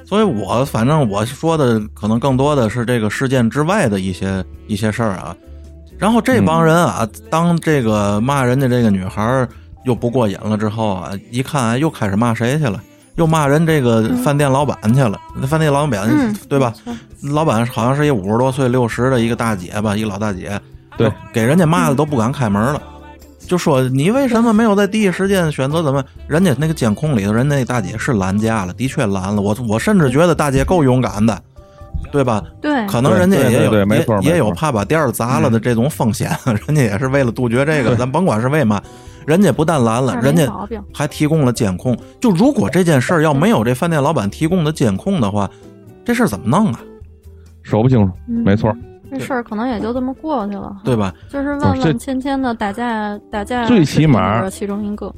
[0.06, 5.36] 所以我反正我说的可能更多的是这个事件之外的一些一些事儿啊。
[5.98, 9.48] 然后这帮人啊，当这个骂人家这个女孩儿
[9.84, 12.82] 又不过瘾了之后啊，一看哎又开始骂谁去了，
[13.16, 15.20] 又骂人这个饭店老板去了。
[15.36, 16.74] 那饭店老板、嗯，对吧？
[17.34, 20.58] 老板好像是一五十多岁、六十的一个大姐吧，一个老大姐，
[20.98, 22.82] 对，给人家骂的都不敢开门了，
[23.50, 26.06] 就说你为什么没有在第一时间选择怎么？
[26.28, 29.42] 人家那个监控里头，人那大姐是拦架了，的确拦了。
[29.42, 31.42] 我我甚至觉得大姐够勇敢的，
[32.12, 32.44] 对吧？
[32.62, 36.30] 对，可能人家也有对对没错也也有怕把店儿砸了的这种风险，
[36.68, 37.96] 人家也是为了杜绝这个。
[37.96, 38.80] 咱甭管是为嘛，
[39.26, 40.48] 人家不但拦了，人家。
[40.94, 41.98] 还提供了监控。
[42.22, 45.50] 就如果这件事儿要没有这饭店老板提供的监控的话，
[46.06, 46.80] 这事儿怎么弄啊？
[47.64, 48.72] 说不清楚，嗯没错，
[49.12, 51.14] 这事儿可能也就这么过去了，对吧？
[51.30, 55.14] 就是万万千千的打架，打架最起码是其中一个。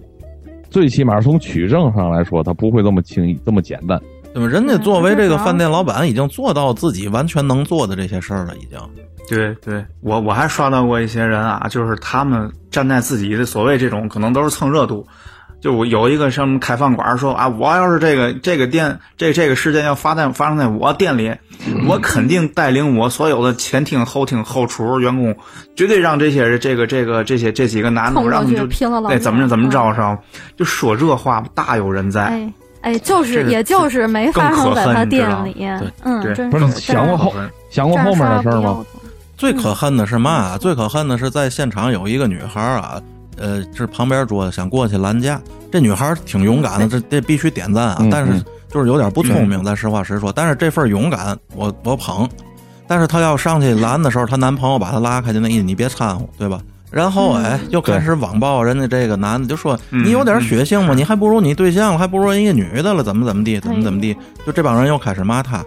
[0.69, 3.99] 最起码从取证上来说，他不会这么轻易这么简单，
[4.33, 4.47] 对吧？
[4.47, 8.79] 人家嗯作为这个饭店老板，已经做到自己完全能做的这些事儿了，已经。
[9.29, 15.05] 对对，我我还刷到过一些人啊，就是他们站在自己的所谓这种可能都是蹭热度，
[15.61, 21.33] 就我有一个什么开饭馆说啊，我要是这个这个店这这个事件要发在发生在我店里，
[21.87, 25.35] 我肯定带领我所有的前厅后厅后厨员工，
[25.75, 30.17] 绝对让这些人这个这个这些这几个男的，冲过去我让你就拼了老对怎么着怎么着是吧，
[30.57, 32.23] 就说这话大有人在。
[32.23, 35.53] 哎哎，就是也就是没发生在他店里
[36.23, 37.31] 对真不是是想过后
[37.69, 38.83] 想过后面的事吗？？
[39.37, 40.57] 最可恨的是嘛啊？
[40.57, 42.99] 最可恨的是在现场有一个女孩啊，
[43.37, 45.41] 呃，这旁边桌子想过去拦架，
[45.71, 48.09] 这女孩挺勇敢的，这这必须点赞啊嗯！
[48.09, 50.31] 但是嗯就是有点不聪明，咱实话实说。
[50.31, 52.27] 但是这份勇敢，我我捧。
[52.87, 56.61] 但是她要上去拦的时候，她男朋友把她拉开，就那意思，你别掺和，对吧？
[56.89, 60.93] 然后哎，又开始网暴人家这个男的，就说嗯你有点血性吗？
[60.93, 64.13] 你还不如你对象了，还不如人家女的了，怎么怎么地，怎么怎么地？
[64.45, 65.63] 就这帮人又开始骂他。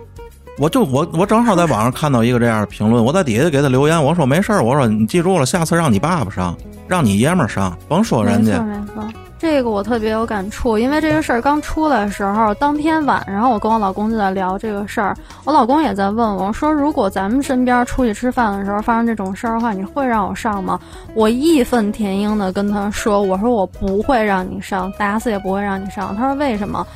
[0.59, 8.63] 我就我我正好在网上看到一个这样的评论，我在底下给他留言，我说没事儿，我说你记住了，下次让你爸爸上，让你爷们儿上，甭说人家。
[8.63, 20.79] 没错没错，这个我特别有感触，因为这个事儿刚出来的时候，当天晚上我跟我老公就在聊这个事儿，我老公也在问我说，如果咱们身边出去吃饭的时候发生这种事儿的话，你会让我上吗？
[21.15, 26.15] 我义愤填膺的跟他说，我说我不会让你上，打死也不会让你上。
[26.15, 26.87] 他说为什么？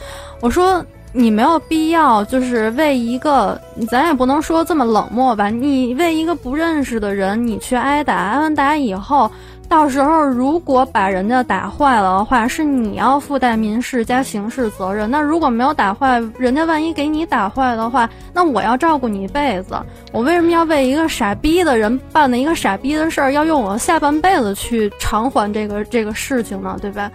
[0.41, 0.81] 我说。
[1.13, 5.49] 你没有必要，就是为一个，咱也不能说这么冷漠吧。
[5.49, 9.31] 你为一个不认识的人，你去挨打，挨完打以后，
[9.69, 15.11] 到时候如果把人家打坏了的话，是你要附带民事加刑事责任。
[15.11, 19.79] 那如果没有打坏，人家万一给你打坏的话，那我要照顾你一辈子。
[20.11, 26.77] 我为什么要为一个傻逼的人办的一个傻逼的事儿，要用我下半辈子去偿还这个 这个事情呢？
[26.81, 27.11] 对吧？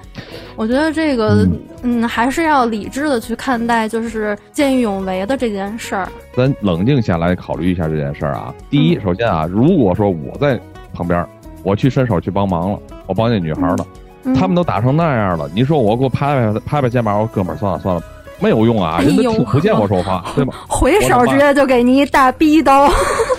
[0.56, 1.48] 我觉得这个，
[1.82, 6.08] 嗯，还是要理智的去看待，就是见义勇为的这件事儿。
[6.38, 8.54] 咱冷静下来考虑一下这件事儿啊。
[8.70, 10.60] 第一，嗯首先啊，如果说我在
[10.94, 11.26] 旁边，
[11.64, 13.86] 我去伸手去帮忙了，我帮那女孩了，
[14.24, 14.34] 嗯。
[14.36, 18.04] 他们都打成那样了，你说我给我拍拍拍拍肩膀，我说哥们儿算了算了，
[18.44, 20.54] 没有用啊，哎呦人家听不见我说话， 对吧？
[20.68, 22.90] 回手直接就给你一大逼刀，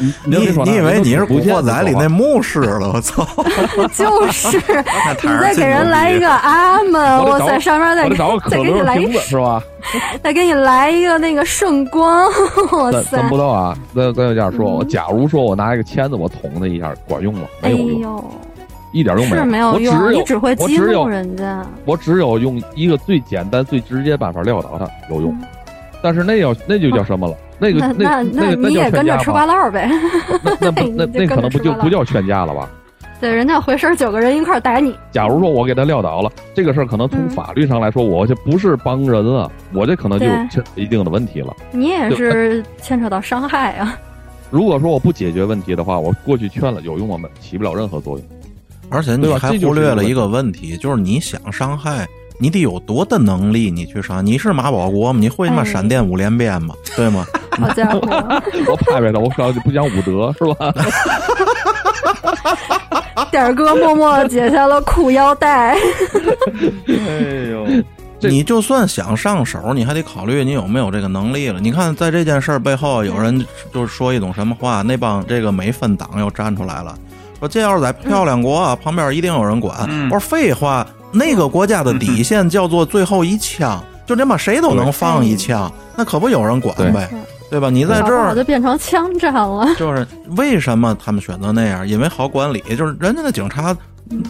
[0.01, 2.93] 你你以为你是《古惑仔》里那牧师了？
[2.95, 3.27] 我操！
[3.95, 4.57] 就是
[5.23, 8.09] 你再给人来一个阿门，哇塞，我得找上面再
[8.49, 9.63] 再给你来一个是吧？
[10.23, 12.25] 再给你来一个那个圣光，
[12.73, 13.29] 哇塞咱咱！
[13.29, 17.43] 不知道啊，咱咱就这样说，嗯我假如说我拿一个签子我捅他一下，管用吗？
[17.61, 18.25] 哎没有用，呦，
[18.95, 19.43] 一点用没有。
[19.43, 21.67] 是没有我只用，有你只会激怒人家。
[21.85, 25.43] 我只有用一个最简单、最直接办法撂倒他有用，嗯
[26.01, 27.35] 但是那要那就叫什么了？
[27.59, 29.91] 那个那那你也跟着吃瓜了，唠呗。
[30.61, 32.69] 那那那 可能不就不叫劝架了吧？
[33.21, 34.95] 对，人家回身九个人一块儿打你。
[35.11, 41.57] 假如说我给他撂倒了，这个事儿可能从嗯法律上来说，我这不是帮人啊，我这可能就对牵扯一定的问题了。
[41.71, 43.99] 你也是牵扯到伤害啊！
[44.51, 47.17] 如果说我不解决问题的话，我过去劝了有用吗？
[47.17, 48.27] 没起不了任何作用。
[48.91, 52.07] 而且你还忽略了一一个个问题，就是你想伤害，
[52.39, 54.25] 你得有多大能力，你去伤。
[54.25, 55.19] 你是马保国吗？
[55.21, 56.75] 你会他妈哎闪电五连鞭吗？
[56.97, 57.27] 对吗？
[57.53, 58.01] 好家伙，
[58.69, 60.73] 我拍拍他，我说你不讲武德是吧？
[63.31, 65.73] 点儿哥默默解下了裤腰带。
[65.75, 65.79] 哎
[67.51, 67.67] 呦，
[68.21, 71.59] 这你就算想上手，你还得考虑你有没有这个能力了。
[71.61, 76.97] 你看，在这件事儿背后，有人就是说一种什么话，那帮这个美分党又站出来了，
[77.45, 79.87] 说这要是在漂亮国啊，旁边一定有人管。
[79.91, 87.11] 嗯我说废话，那个国家的底线叫做最后一枪，就这么谁都能放一枪，那可不有人管呗，
[87.51, 87.69] 对吧？
[87.69, 89.67] 你在这儿搞不好就变成枪战了。
[89.77, 91.87] 就是为什么他们选择那样？
[91.87, 93.77] 因为好管理，就是人家的警察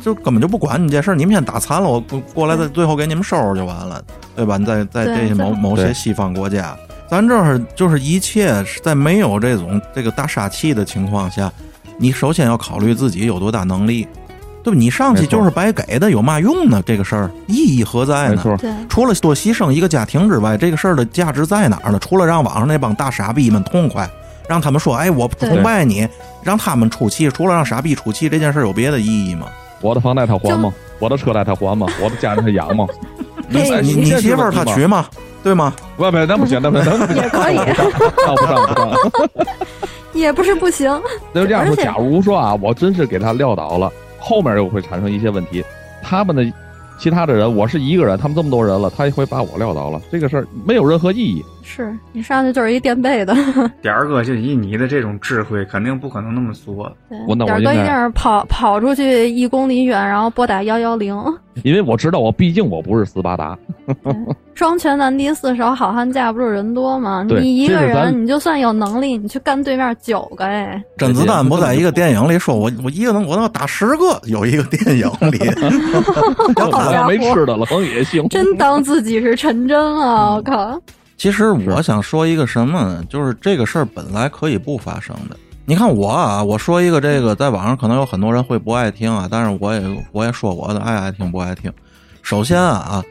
[0.03, 4.03] 就根本就不管你这事儿，你们先打残了，我过过来再最后给你们收拾就完了，
[4.35, 4.57] 对吧？
[4.59, 6.77] 你在在这些某某些西方国家，
[7.09, 11.51] 咱这儿就是一切是在没有这种这个大杀器的情况下，
[11.97, 14.07] 你首先要考虑自己有多大能力，
[14.63, 14.79] 对吧？
[14.79, 16.83] 你上去就是白给的，有嘛用呢？
[16.85, 18.37] 这个事儿意义何在呢？
[18.37, 21.99] 没错，对，除了多牺牲一个家庭之外，这个事儿的价值在哪儿呢？
[22.01, 24.09] 除了让网上那帮大傻逼们痛快，
[24.49, 26.09] 让他们说：“哎，我崇拜你”，
[26.43, 29.47] 让他们出气，除了让傻逼出气，这件事儿有别的意义吗？
[29.81, 30.73] 我的房贷他还吗？
[30.99, 31.87] 我的车贷他还吗？
[32.03, 32.87] 我的家人他养吗？
[33.49, 35.07] 你哎你你媳妇儿他娶吗？
[35.43, 35.75] 对吗？
[35.97, 38.91] 不不，那不行，那不行，那不行，也可以上不上不上。
[40.15, 40.91] 也不是不行。
[41.33, 45.63] 那就这样说，假如说啊，我真是给他撂倒了，后面又会产生一些问题。
[46.03, 46.45] 他们的
[46.99, 51.45] 其他的人，我是一个人，他们这么多人了，他也会把我撂倒了，这个事儿没有任何意义。
[51.67, 53.35] 是你上去就是一垫背的，
[53.81, 56.95] 点儿哥就以你的这种智慧，肯定不可能那么做。
[57.09, 61.17] 对我那我点儿哥一定是跑跑出去一公里远，然后拨打幺幺零。
[61.63, 63.57] 因为我知道我毕竟我不是斯巴达，
[64.55, 67.23] 双拳难敌四手，好汉架不住人多嘛。
[67.23, 75.39] 你一个人，你就算有能力，你去干对面九个，哎，甄子丹不在一个电影里说，我我一个能我能打十个，有一个电影里，
[76.57, 78.29] 要他我没好家伙吃的了，可能也行。
[78.29, 80.35] 真当自己是陈真啊！
[80.35, 80.81] 我靠，
[81.17, 83.05] 其实我想说一个什么呢？
[83.09, 85.37] 就是这个事儿本来可以不发生的。
[85.65, 91.73] 你看我啊，我说一个这个，在网上可能有很多人会不爱听啊，但是我也我也说我的爱爱听不爱听。
[92.21, 93.03] 首先啊，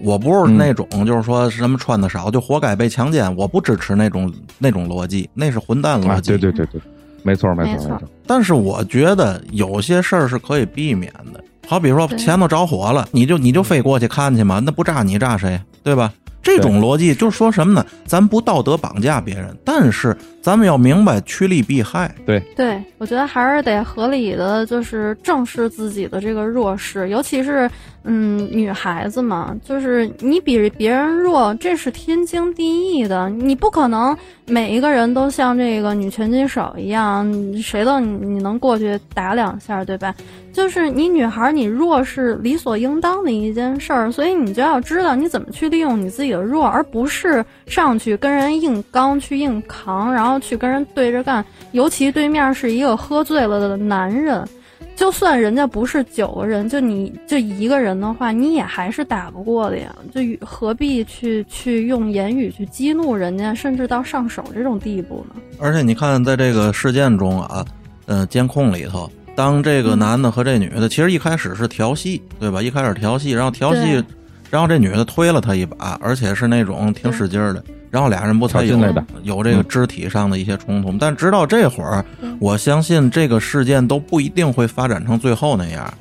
[0.00, 6.32] 我不是那种就是说什么穿的少就活该被强奸，我不支持那种那种逻辑，那是混蛋逻啊，辑。
[6.32, 6.80] 对对对对，
[7.22, 8.08] 没错没没错错没错。
[8.26, 16.12] 但是我觉得有些事儿是可以避免的，好比说前头着火了，你就你就飞过去看去嘛，那不炸你炸谁，对吧？
[16.42, 17.86] 这种逻辑就是说什么呢？
[18.04, 22.12] 咱不道德绑架别人，但是咱们要明白趋利避害。
[22.26, 27.70] 对对我觉得还是得合理的，就是正视自己的这个弱势，尤其是
[28.04, 34.16] 嗯女孩子嘛，就是你比别人弱，这是天经地义的，你不可能
[34.46, 37.32] 每一个人都像这个女拳击手一样，
[37.62, 40.14] 谁都你你能过去打两下，对吧？
[40.52, 51.44] 就是你女孩儿你弱是理所应当的一件事儿，所以你就要知道你怎么去利用你自己的弱，而不是上去跟人硬刚去硬扛，然后去跟人对着干。
[51.72, 54.46] 尤其对面是一个喝醉了的男人，
[54.94, 59.94] 就算人家不是九个人，就你就一个人的话，你也还是打不过的呀。
[60.14, 65.40] 就与何必去去用言语去激怒人家，甚至到上手这种地步呢？
[65.58, 67.64] 而且你看，在这个事件中啊，
[68.06, 72.60] 呃，监控里头，当这个男的和这女的，其实一开始是调戏，对吧？
[72.60, 74.04] 一开始调戏，然后调戏，
[74.50, 78.78] 然后这女的推了他一把，而且是那种挺使劲儿的，然后俩人不才有
[79.22, 80.96] 有这个肢体上的一些冲突。
[80.98, 82.02] 但直到这会儿，
[82.40, 85.92] 我相信这个事件都不一定会发展成最后那样。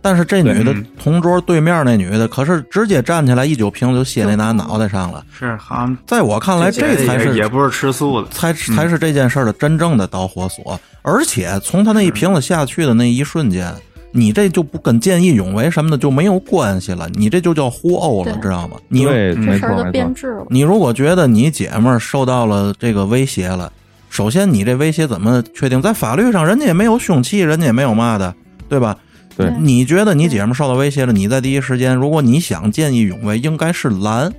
[0.00, 5.24] 但是这女的嗯同桌对面那女的，可是直接站起来一酒瓶就歇那男脑袋上了。
[5.36, 10.80] 是好像在我看来，这才是也不是吃素的，才才是这件事儿的真正的导火索。
[11.02, 13.72] 而且从他那一瓶子下去的那一瞬间，
[14.10, 18.76] 你这就不跟见义勇为什么的就没有关系了，你这就叫互殴了，知道吗？
[18.88, 19.92] 你对，这事儿就错没错。
[19.92, 20.46] 变质了。
[20.50, 23.72] 你如果觉得你姐们儿受到了这个威胁了，
[24.08, 25.82] 首先你这威胁怎么确定？
[25.82, 28.34] 在法律上，人家也没有凶器，人家也没有嘛的，
[28.68, 28.96] 对吧？
[29.36, 34.32] 对你觉得你姐们儿受到威胁了，你在第一时间，如果你想见义勇为，应该是拦，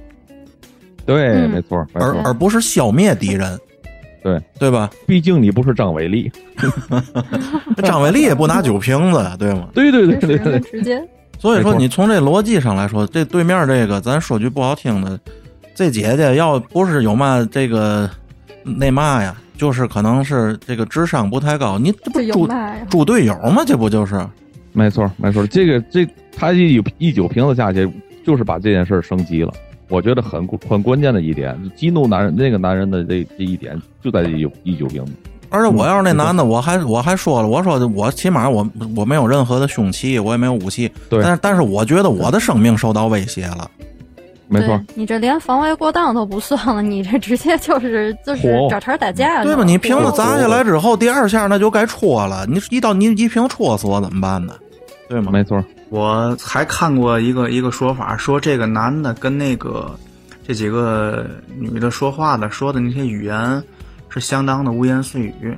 [1.06, 2.06] 对，嗯没错没错。
[2.06, 3.58] 而而不是消灭敌人，
[4.24, 4.90] 对对吧？
[5.06, 6.32] 毕竟你不是张伟丽。
[7.84, 9.68] 张伟丽也不拿酒瓶子呀，对吗？
[9.76, 11.02] 对对对对对，直接
[11.38, 15.20] 所以说，你从这逻辑上来说，这对面这个，咱说句不好听的，
[15.74, 18.10] 这姐姐要不是有嘛这个
[18.64, 22.50] 那嘛呀，就是可能是这个智商不太高，你这不猪。
[22.90, 23.64] 猪队友吗？
[23.66, 24.20] 这不就是？
[24.74, 25.48] 没错没错。
[25.48, 27.90] 这个这他一一酒瓶子下去，
[28.26, 29.54] 就是把这件事儿升级了。
[29.90, 35.04] 我觉得很很关键的一点，激怒男人那个男人的这这一点就在这一酒一酒瓶。
[35.52, 43.68] 而且我要是那男的，我还我还说了，我说我起码我我没有任何的凶器，我也没有武器，对但是但是我觉得我的生命受到威胁了，
[44.48, 49.64] 没错，你这连防卫过当都不算了，你这直接就是 就是找茬打架，对吧？
[49.64, 54.54] 你瓶子砸下来之后，第二下那就该戳了，你一刀你一瓶戳死我怎么办呢？
[55.10, 55.32] 对吗？
[55.32, 55.64] 没错。
[55.90, 59.98] 我还看过一个一个说法，说这个男的跟那个
[60.48, 61.28] 这几个
[61.58, 63.64] 女的说话的说的那些语言
[64.08, 65.56] 是相当的污言碎语，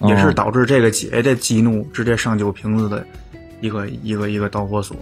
[0.00, 3.04] 也是哦导致这个姐姐激怒直接上酒瓶子的
[3.60, 4.96] 一个一个一个导火索。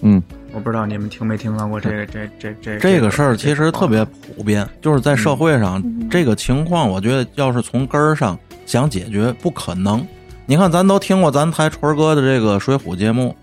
[0.00, 0.20] 嗯，
[0.52, 10.04] 我不知道你们听没听到过这个这这这这个事儿其实特别普遍，就是在社会上、嗯这个情况，我觉得要是从根儿上想解决，不可能。
[10.44, 13.34] 你看，咱都听过咱台春儿哥的这个水浒节目，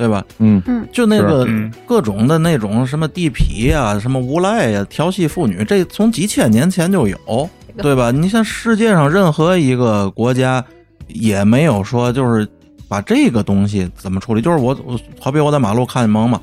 [0.00, 0.24] 对吧？
[0.38, 1.46] 嗯，就那个
[1.84, 8.10] 各种的那种什么地痞呀、什么无赖呀、调戏妇女，这从几千年前就有，对吧？
[8.10, 10.64] 你像世界上任何一个国家
[11.08, 12.48] 也没有说就是
[12.88, 16.40] 把这个东西怎么处理，就是我我好比我在马路看见萌萌，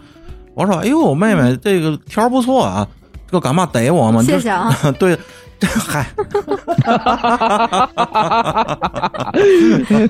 [0.53, 2.87] 我说哎呦妹妹这个条儿不错啊，
[3.25, 4.21] 这个干嘛逮我嘛？
[4.21, 5.21] 谢谢啊，就 对，这
[5.65, 6.05] 嗨，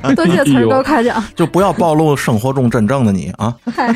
[0.15, 1.23] 多谢词儿哥夸奖。
[1.35, 3.93] 就不要暴露生活中真正的你啊，嗨，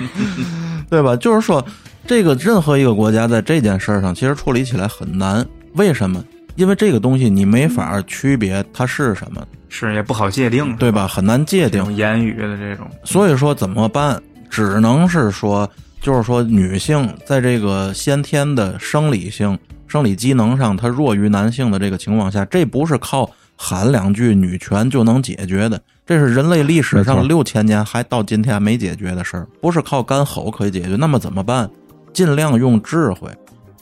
[0.88, 1.14] 对吧？
[1.16, 1.64] 就是说，
[2.06, 5.46] 这个任何一个国家在这件事儿上，其实处理起来很难。
[5.74, 6.22] 为什么？
[6.56, 11.08] 因为这个东西你没法区别它是什么，是也不好界定，对吧？
[11.08, 11.94] 很难界定。
[11.96, 14.20] 言语的这种，所以说怎么办？
[14.50, 15.70] 只能是说，
[16.02, 19.58] 就是说，女性在这个先天的生理性
[19.92, 30.96] 生理机能上它弱于男性的这个情况下，这不是靠喊两句女权就能解决的，这是人类历史上六千年还到今天还没解决的事儿，不是靠干吼可以解决。
[30.96, 31.68] 那么怎么办？
[32.14, 33.28] 尽量用智慧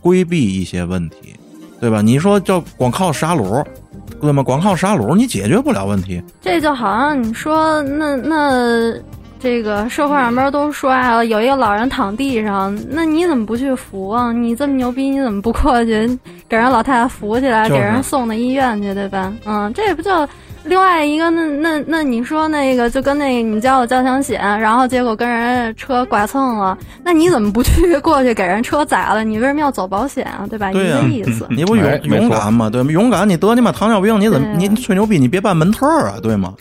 [0.01, 1.37] 规避一些问题，
[1.81, 2.03] 对吧？
[2.03, 3.65] 你说叫光靠杀戮，
[4.21, 4.43] 对吗？
[4.43, 6.21] 光靠杀戮你解决不了问题。
[6.41, 8.93] 这就好像你说那那
[9.41, 14.33] 这个社会上边都说啊，有一个老人躺地上，那你怎么不去扶啊？
[14.33, 16.19] 你这么牛逼，你怎么不过去
[16.49, 19.33] 给人老太太扶起来，就是给人送到医院去，对吧？
[19.47, 20.11] 嗯，这不就
[20.65, 29.25] 另外一个那那那你说那个就跟那个你交了交强险，然后结果跟人车剐蹭了，那你怎么不去过去给人车宰了？
[29.25, 30.47] 你为什么要走保险啊？
[30.49, 30.71] 对吧？
[30.73, 31.47] 对呀一个意思。
[31.51, 32.69] 你不勇、哎勇敢吗？
[32.71, 32.93] 对吗？
[32.93, 35.19] 勇敢，你得你妈糖尿病，你怎么对你你吹牛逼？
[35.19, 36.53] 你别办门特啊，对吗？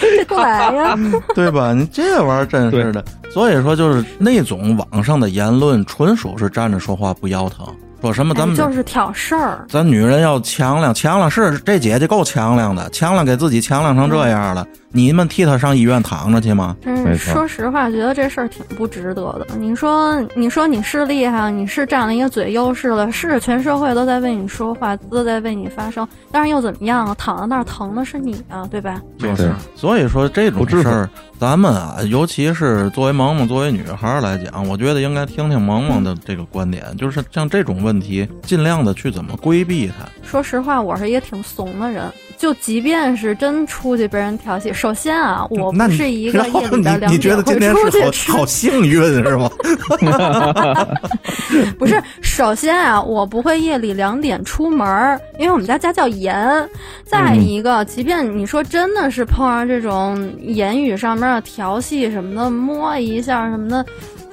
[0.00, 0.98] 这对呀，
[1.34, 1.72] 对吧？
[1.72, 3.04] 你这玩意儿真是的。
[3.30, 7.66] 所以说，就是那种网上的言论，纯属是站着说话不腰疼。
[8.00, 9.64] 说什么咱哎们、就是挑事儿。
[9.68, 14.66] 咱女人要强亮，强亮是这姐姐够强亮的，强亮给自己强亮成这样了，
[14.96, 16.74] 你们替他上医院躺着去吗？
[16.80, 19.46] 真是说实话，觉得这事儿挺不值得的。
[19.58, 27.14] 你说，你说你是厉害，你是占了一个嘴优势了，是全社会都在为你说话，都在为你发声，但是又怎么样啊？
[27.18, 28.98] 躺在那儿疼的是你啊，对吧？
[29.18, 40.08] 就是，所以说这种事儿，咱们啊，尤其是作为萌萌作为女孩儿来讲，我觉得应该听听萌萌的这个观点，就是像这种问题，尽量的去怎么规避它。
[40.26, 42.10] 说实话，我是一个挺怂的人。
[42.38, 49.50] 就即便是真出去被人调戏，首先啊，我不是一个夜里的两你你觉得今天是好幸运是吗？
[51.78, 56.68] 不是，首先啊，我不会夜里两点出门儿，因为我们家家教严。
[57.04, 63.86] 再一个，即便你说真的是碰上这种言语上面的调戏什么的，摸一下什么的，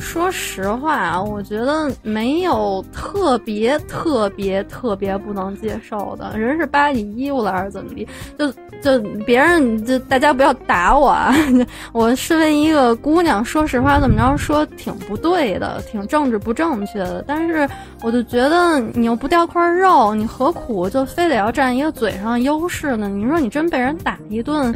[0.03, 6.37] 说实话啊，我觉得没有特别特别特别不能接受的。
[6.37, 8.07] 人是扒你衣服了还是怎么地？
[8.37, 8.51] 就
[8.81, 11.33] 就别人就大家不要打我啊！
[11.93, 17.23] 我身为一个姑娘，说实话，怎么着说挺不对的，挺政治不正确的。
[17.25, 17.67] 但是
[18.03, 23.07] 我就觉得你又不掉块肉，你何苦就非得要占一个嘴上的优势呢？
[23.07, 24.75] 你说你真被人打一顿。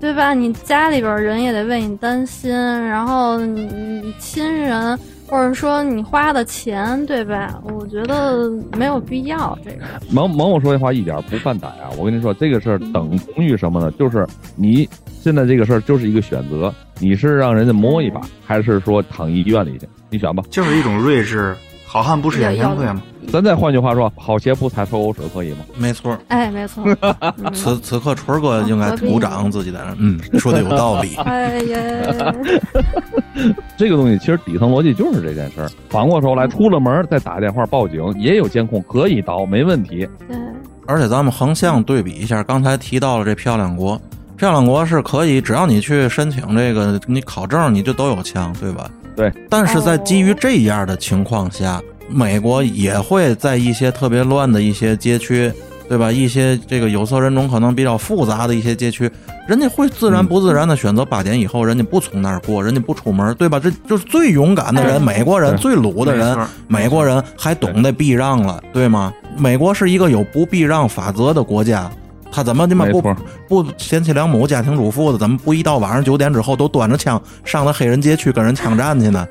[0.00, 0.32] 对吧？
[0.32, 3.64] 你家里边人也得为你担心，然后你
[4.02, 4.96] 你亲人，
[5.26, 7.60] 或者说你花的钱，对吧？
[7.64, 9.84] 我觉得没有必要这个。
[10.10, 11.90] 萌萌我说这话一点不犯胆啊！
[11.98, 13.90] 我跟你说，这个事儿等同于什么呢？
[13.98, 14.88] 就是你
[15.20, 19.88] 现在这个事儿就是一个选择，你是让人家摸一把，还是说躺医院里去？
[20.10, 20.44] 你选吧。
[20.48, 21.56] 就是一种睿智。
[21.90, 23.02] 好汉不吃眼前亏嘛。
[23.32, 25.58] 咱再换句话说，好鞋不踩臭狗屎，可以吗？
[25.76, 26.16] 没错。
[26.28, 26.84] 哎，没错。
[27.20, 31.14] 嗯此此刻，春哥应该鼓掌，自己在那，嗯， 说的有道理。
[31.16, 32.34] 哎呀，
[33.76, 35.68] 这个东西其实底层逻辑就是这件事儿。
[35.88, 40.08] 反过头来，出了门再打电话报警，也有监控，可以倒，没问题。
[40.28, 40.36] 对。
[40.86, 44.00] 而且咱们横向对比一下，刚才提到了这漂亮国，
[44.38, 48.88] 漂亮国是可以，只要你去申请这个，你考证你就都有枪，对吧？
[49.16, 49.32] 对。
[49.50, 55.52] 但是在基于这样的情况下，美国也会在一些特别乱的一些街区，
[55.88, 56.12] 对吧？
[56.12, 59.10] 一些这个有色人种可能比较复杂的一些街区，
[59.48, 63.58] 人家会自然不自然的选择八点以后，人家不从那儿过，人家不出门，对吧？
[63.58, 69.12] 这就是最勇敢的人，美国人最鲁的人，美国人还懂得避让了，对吗？
[69.36, 71.90] 美国是一个有不避让法则的国家，
[72.30, 73.02] 他怎么他妈不
[73.48, 79.26] 不贤妻良母、家庭主妇的，怎么不一到晚上九点之后都端着枪上那黑人街区跟人枪战去呢？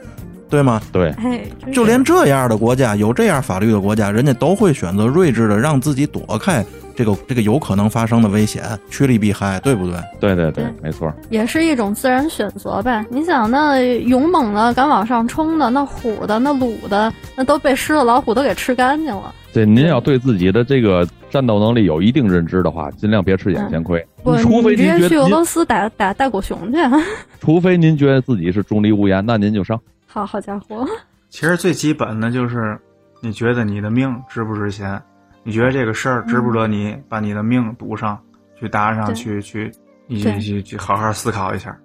[0.50, 0.82] 对吗？
[0.92, 1.42] 对，哎，
[1.74, 9.98] 就连这样的国家，有这样法律的国家，人家都会选择睿智的让自己躲开这个这个有可能发生的危险，趋利避害，对不对？
[10.20, 13.06] 对对对，没错，也是一种自然选择呗。
[13.10, 19.34] 你想，那勇猛的、敢往上冲的、那虎的、那鲁的，那都被狮子、老虎都给吃干净了。
[19.54, 24.06] 对，您要对自己的这个战斗能力有一定认知的话，尽量别吃眼前亏。
[24.24, 26.80] 不，除非直您觉得接去俄罗斯打打大狗熊去。
[27.42, 29.80] 除非您觉得自己是中立无言，那您就上。
[30.08, 30.88] 好好家伙，
[31.30, 32.80] 其实最基本的就是，
[33.22, 35.00] 你觉得你的命值不值钱？
[35.44, 38.18] 你觉得这个事儿值不值你把你的命赌上，
[38.60, 39.72] 去搭上去去，
[40.08, 41.78] 你去去去好好思考一下。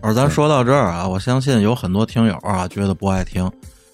[0.00, 3.50] 而咱说到这儿啊，我相信有很多听友啊觉得不爱听，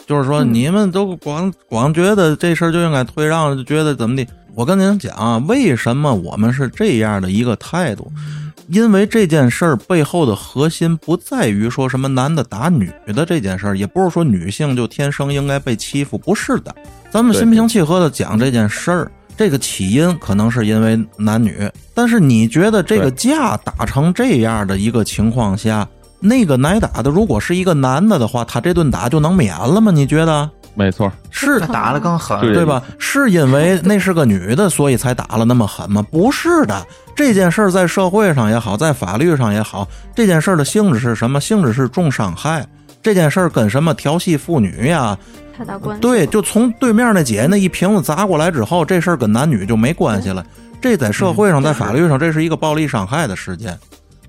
[0.07, 4.27] 就是说你们都光光觉得这事儿就应该退让，就觉得怎么的？
[4.55, 8.11] 我跟您讲啊，为什么我们是这样的一个态度？
[8.71, 16.73] 因为这件事儿背后的核心不在于说什么男的打女的这件事儿，也不是说女性就天生应该被欺负，不是的。
[17.11, 25.89] 咱们心平气和的讲这件事儿，这个起因可能是因为男女，但是你觉得这个架打成这样的一个情况下，
[26.21, 29.91] 那个挨打的如果是一个男的的话，他这顿打就能免了吗？
[29.91, 30.49] 你觉得？
[30.75, 32.83] 没错，是他打的更狠，对对吧？
[32.99, 36.05] 是因为那是个女的，所以才打了那么狠吗？
[36.11, 41.41] 不是的，这件事儿在社会上也好，在法律上也好，这件事儿的性质是什么？
[41.41, 42.67] 性质是重伤害。
[43.03, 45.17] 这件事儿跟什么调戏妇女呀？
[45.57, 46.01] 太大关系。
[46.01, 50.45] 对，就从对面那姐那一瓶子砸过来之后，这事儿跟男女就没关系了。
[50.81, 53.79] 这在社会上，在法律上，这是一个暴力伤害的事件。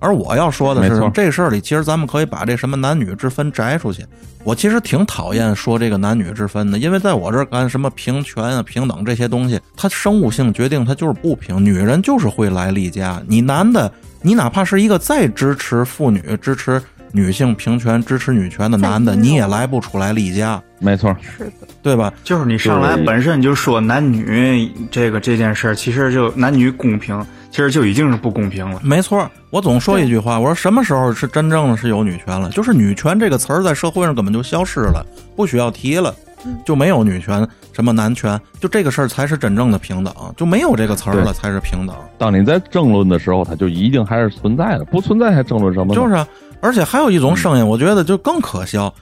[0.02, 4.04] 而我要说的是，这事儿里其实咱们可以把这什么男女之分摘出去。
[4.44, 11.64] 我其实挺讨厌说这个男女之分的，因为在我这儿干什么平权啊、平等这些东西，它生物性决定它就是不平。
[11.64, 13.92] 女人就是会来例假，你男的，
[14.24, 16.82] 你哪怕是一个再支持妇女、支持
[17.12, 22.12] 女性平权、支持女权的男的，你也来不出来例假，没错，是的，对吧？
[22.24, 28.80] 就是你上来本身就说男女这个这件事儿，其实就男女公平，其实就已经是不公平了。
[28.84, 32.50] 没错，我总说一句话，我说什么时候是真正的是有女权了？
[32.50, 35.06] 就是女权这个词儿在社会上根本就消失了，
[35.36, 36.14] 不需要提了，
[36.66, 41.96] 就没有女权，什么男权，就这个事儿才是真正的平等，就没有这个词儿了才是平等。
[42.18, 45.94] 当你在争论的时候，它就一定还是存在的，不存在还争论什么？
[45.94, 46.28] 就是啊，
[46.62, 48.94] 而且还有一种声音，我觉得就更可笑，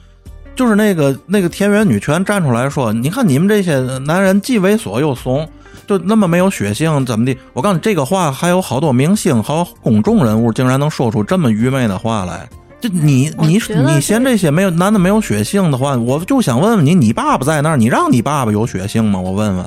[0.56, 5.48] 就是那个那个田园女权站出来说，你看你们这些男人既猥琐又怂，
[5.86, 7.36] 就那么没有血性，怎么的？
[7.52, 12.48] 我告诉你，这个话还有好多明星、还有公众人物竟然能说出这么愚昧的话来。
[12.80, 19.20] 就你你你嫌这这些没有男的没有血性的话，我就想问问你，你爸爸在那儿，你让你爸爸有血性吗？
[19.20, 19.66] 我问问，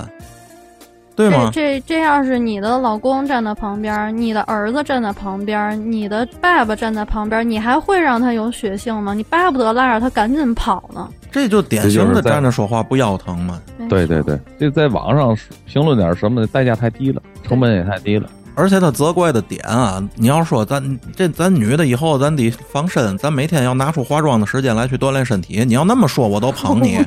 [1.16, 1.50] 对吗？
[1.54, 9.14] 这这这要是你的老公站在旁边，你的儿子站在旁边，你的爸爸站在旁边，你还会让他有血性吗？
[9.14, 11.08] 你巴不得拉着他赶紧跑呢。
[11.32, 13.60] 这就典型的站着说话不腰疼嘛。
[13.90, 15.36] 对对对，这在网上
[15.66, 18.28] 评论点什么的，代价太低了，成本也太低了。
[18.56, 25.64] 而且他责怪的点啊，你要说咱这咱女的以后咱得防身，咱每天要拿出化妆的时间来去锻炼身体。
[25.66, 26.98] 你要那么说，我都捧你。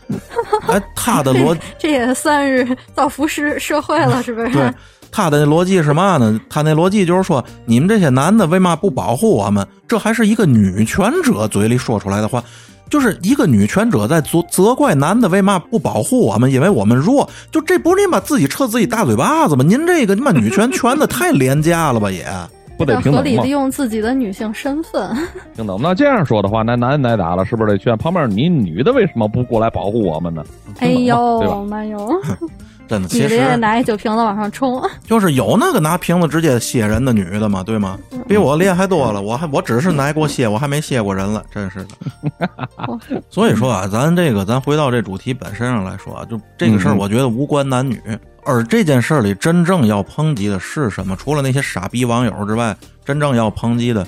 [0.66, 4.50] 哎，他的逻 这也算是造福社社会了，是不是？
[4.50, 4.72] 对
[5.10, 6.38] 他的逻辑是嘛呢？
[6.50, 9.66] 他那逻辑就是说，你们这些男的为嘛不保护我们？
[9.86, 12.42] 这还是一个女权者嘴里说出来的话。
[12.90, 19.64] 就是一个女权者在责责怪男的为嘛不保护我们，因为我们弱，就这不是你把自己撤自己大嘴巴子吗？
[19.64, 22.24] 您这个你妈女权权的太廉价了吧也。
[22.78, 23.50] 不得要平等吗合理利？
[23.50, 25.10] 用自己的女性身份。
[25.56, 25.76] 平等。
[25.82, 30.44] 那这样说的话，那男的挨打了，是不是得劝旁边你女的为什么不过来保护我们呢？
[30.78, 31.98] 哎呦， 妈呦！
[32.88, 37.98] 真的，女其实拿一酒瓶子往上冲， 就是有那个拿瓶子直接卸人的女的嘛，对吗？
[38.26, 41.88] 比我厉害多了，我还我只是拿过卸，我还没卸过人了，真是的。
[43.30, 48.00] 所以说啊，咱这个咱回到这主题本身上来说啊，就这个事儿，嗯我觉得无关男女。
[48.44, 51.14] 而这件事儿里真正要抨击的是什么？
[51.16, 52.74] 除了那些傻逼网友之外，
[53.04, 54.06] 真正要抨击的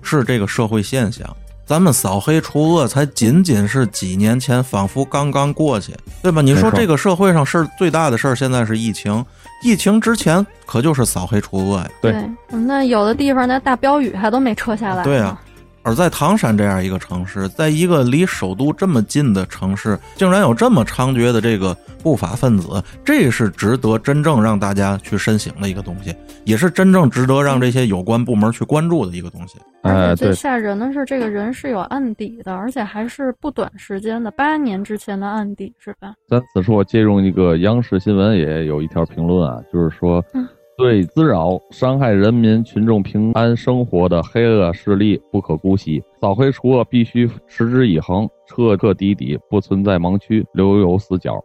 [0.00, 1.28] 是这个社会现象。
[1.66, 5.92] 咱们扫黑除恶才仅仅是几年前，仿佛刚刚过去，
[6.22, 6.40] 对吧？
[6.40, 9.24] 你说这个社会上事儿最大的事儿，现在是疫情，
[9.64, 11.90] 疫情之前可就是扫黑除恶呀。
[12.00, 12.14] 对
[12.48, 15.02] 那有的地方那大标语还都没撤下来。
[15.02, 15.40] 对啊，
[15.86, 21.72] 而在唐山这样一个城市，在一个离首都这么近的城市，竟然有这么猖獗的这个
[22.02, 26.12] 不法分子，这是值得真正让大家去深省的一个东西，
[26.42, 29.60] 也是真正值得让这些有关部门去关注的一个东西。
[29.82, 36.12] 哎，最，吓人的是，这个人是有案底的，而且还是不短时间的，八年之前的案底是吧？
[36.28, 40.44] 咱此处借用一个央视新闻也有一条评论啊，就是说嗯，
[40.76, 51.42] 对滋扰、伤害人民群众平安生活的黑恶势力不可姑息，扫黑除恶必须持之以恒，彻彻底底，不存在盲区，留有死角。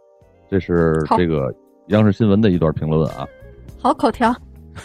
[0.50, 1.50] 这是这个
[1.88, 3.26] 央视新闻的一段评论啊。
[3.78, 4.34] 好口条，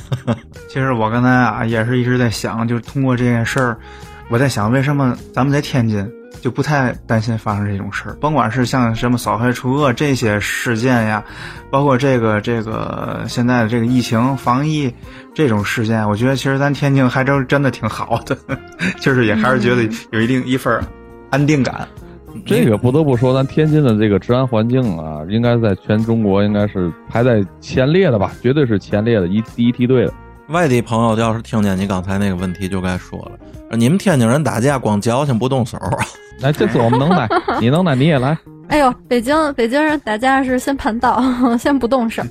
[0.69, 3.77] 其实我刚才啊也是一直在想，就是通过这件事儿，
[4.29, 6.09] 我在想为什么咱们在天津
[6.41, 11.23] 就不太担心发生这种事儿，甭管是像什么扫黑除恶这些事件呀，
[11.69, 14.93] 包括这个这个现在的这个疫情防疫
[15.33, 18.37] 这种事件，我觉得其实咱天津还真真的挺好的，
[18.99, 20.81] 就是也还是觉得有一定一份
[21.29, 21.87] 安定感。
[22.45, 30.13] 这个不得不说，咱天津的这个治安环境啊，应该在全中国应该是排在前列的吧，绝对是前列的一第一梯队的。
[30.49, 33.19] 外地朋友要是听见你刚才那个问题，就该说
[33.69, 35.77] 了：你们天津人打架光矫情不动手，
[36.41, 37.27] 来，这次我们能耐，
[37.59, 38.37] 你能耐你也来。
[38.69, 41.21] 哎呦，北京北京人打架是先盘道，
[41.59, 42.23] 先不动手。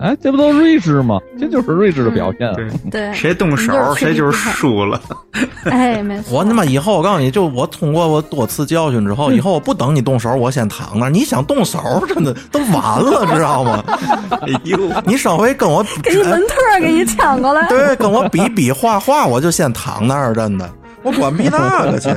[0.00, 1.20] 哎，这不都睿智吗？
[1.38, 2.54] 这就是睿智的表现啊。
[2.54, 5.00] 对，对，谁动手谁就是输了。
[5.64, 6.38] 哎，没错。
[6.38, 11.10] 我他妈以后我告诉你，就我通过我多次教训之后，以后我不等你动手，我先躺那儿。
[11.10, 13.84] 你想动手，真的都晚了，知道吗？
[14.42, 17.68] 哎呦， 你稍微跟我给你门特给你抢过来。
[17.68, 20.68] 对，跟我比比划划，我就先躺那儿，真的。
[21.02, 22.08] 我管比那个去，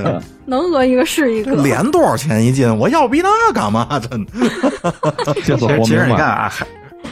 [0.46, 1.56] 能讹一个是一个。
[1.56, 2.76] 脸多少钱一斤？
[2.78, 4.00] 我要比那干嘛？
[4.10, 4.32] 真的，
[5.36, 6.06] 其实其实。
[6.08, 6.66] 你看啊，还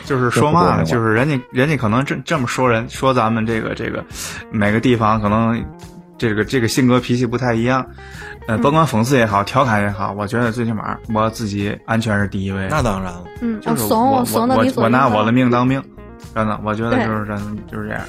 [0.05, 4.03] 就是说嘛呢，就是人家人家可能这这么说人，说咱们这个这个
[4.51, 5.63] 每个地方可能
[6.17, 7.85] 这个这个性格脾气不太一样，
[8.47, 12.67] 呃，甭管讽刺也好，调侃也好，我觉得最起码我自己安全是第一位。
[12.69, 13.23] 那当然了。
[13.41, 15.31] 嗯，就是怂我我怂的理所我拿我的。
[15.31, 15.83] 命当命，
[16.35, 18.01] 真的，我觉得就是真的就是这样。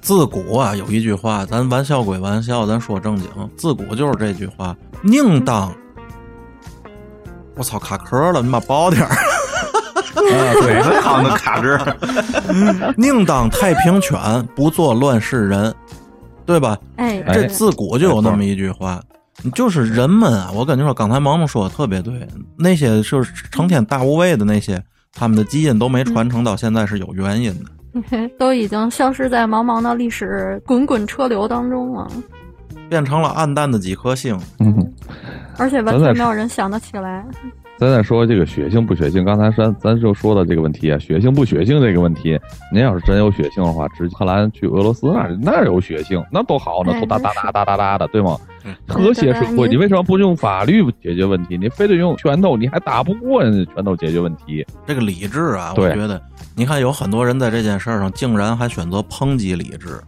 [0.00, 5.72] 自古啊有一句话，咱玩笑归玩笑，咱说正经，自古就是这句话，宁当。
[7.56, 9.10] 我操，卡壳了，你把薄点儿。
[10.34, 12.94] 啊，对， 最好能卡这儿。
[12.96, 14.18] 宁当太平犬，
[14.54, 15.74] 不做乱世人，
[16.46, 16.76] 对吧？
[16.96, 19.00] 哎，哎这自古就有那么一句话，
[19.54, 22.26] 就是人们啊，我跟你说，刚才萌萌说的特别对，
[22.58, 28.28] 那些就是成天大无畏的那些，他们的基因都没传承到现在是有原因的。
[28.38, 32.08] 都已经消失在茫茫的历史滚滚车流当中了，
[32.88, 34.38] 变成了暗淡的几颗星。
[34.60, 34.72] 嗯，
[35.58, 37.26] 而且完全没有人想得起来。
[37.80, 42.38] 咱再说这个血性不血性，刚才咱咱就说到这个问题啊，血性不血性这个问题，
[42.70, 48.76] 您要是真有血性的话，直接荷兰去俄罗斯那那有血性，那多好呢，哎都哒哒哒哒哒哒的，对吗嗯？
[48.86, 51.56] 和谐社会，你为什么不用法律解决问题？
[51.56, 54.62] 你非得用拳头，你还打不过人家拳头解决问题。
[54.86, 56.20] 这个理智啊，我觉得，
[56.54, 59.98] 你看有很多人在这件事儿上竟然还选择抨击理智，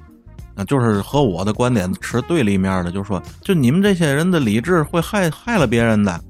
[0.55, 6.21] 那就是和我的观点持对立面的，就是说，就你们这些人的理智会害害了别人的。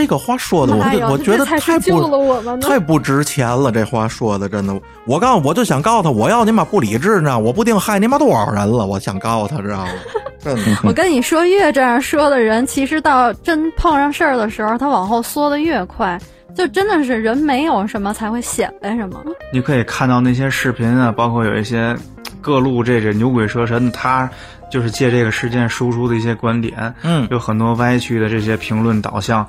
[0.00, 2.58] 这个话说的，我我觉得太了不我们。
[2.60, 3.70] 太不值钱了。
[3.70, 8.86] 这话说的真的，我告诉我就想告诉他，我要你妈不理智，你知道，我不定害你妈多少人了。
[8.86, 9.92] 我想告诉他，知道吗？
[10.42, 10.62] 真的。
[10.84, 16.18] 我跟你说，越这样说的人，其实到真碰上事儿的时候，他往后缩的越快。
[16.52, 19.22] 就真的是人没有什么才会显摆什么。
[19.52, 21.96] 你可以看到那些视频啊，包括有一些
[22.40, 24.28] 各路这这牛鬼蛇神，他
[24.68, 29.46] 就是借这个事件输出的一些观点，嗯，有很多歪曲的这些评论导向，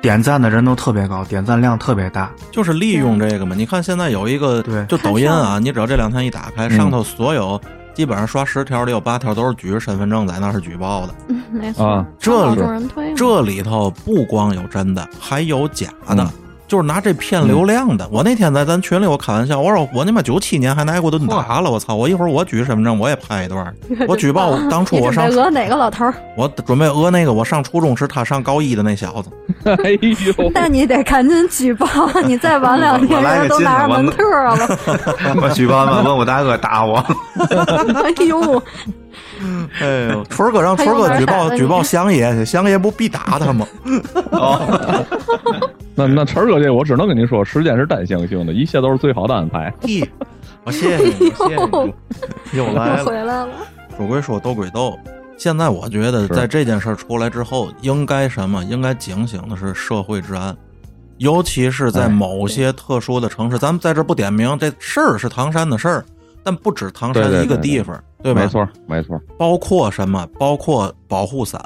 [0.00, 2.30] 点赞的人都特别高，点赞量特别大。
[2.50, 3.54] 就是利用这个嘛。
[3.54, 7.60] 你看现在有一个，对就抖音啊，你只要这两天一打开，嗯上头所有
[7.92, 11.14] 基本上刷十条里有八条都是举着身份证在那儿举报的。
[11.28, 16.24] 嗯，没错，啊这好是众人推嘛这里头不光有真的，还有假的。
[16.24, 16.30] 嗯
[16.70, 18.08] 就是拿这骗流量的。
[18.12, 21.96] 我那天在咱群里我开玩笑，我说我他妈九七年还挨过顿打了，我操！
[21.96, 23.74] 我一会儿我举身份证我也拍一段。
[24.06, 26.14] 我举报当初我上你讹哪个老头儿？
[26.38, 29.30] 我准备讹那个我上初中时他上高一的那小子。
[29.82, 31.88] 哎呦， 那你得赶紧举报，
[32.24, 34.56] 你再晚两天人都拿着门特了。
[35.42, 37.04] 我举报完问我大哥打我，
[38.04, 38.62] 哎呦，
[39.80, 43.66] 哎呦，春哥让春哥举报举报祥爷去，祥爷不必打他吗？
[44.30, 45.04] 哦，
[46.00, 49.72] 那那晨儿哥这我只能跟您说，时间是单向性的，一切都是最好的安排。
[49.82, 50.08] 嘿，
[50.64, 53.04] 我谢谢你，谢谢你，又来了。
[53.04, 53.48] 回来了。
[53.96, 54.98] 说归说，斗归斗。
[55.36, 58.64] 现在我觉得，在这件事儿出来之后，应该什么？
[58.64, 60.56] 应该警醒的是社会治安，
[61.18, 63.58] 尤其是在哎某些特殊的城市。
[63.58, 66.04] 咱们在这儿不点名，这事儿是唐山的事儿，
[66.42, 68.40] 但不止唐山一个对对对地方，对吧？
[68.40, 69.20] 没错，没错。
[69.38, 70.26] 包括什么？
[70.38, 71.60] 包括保护伞，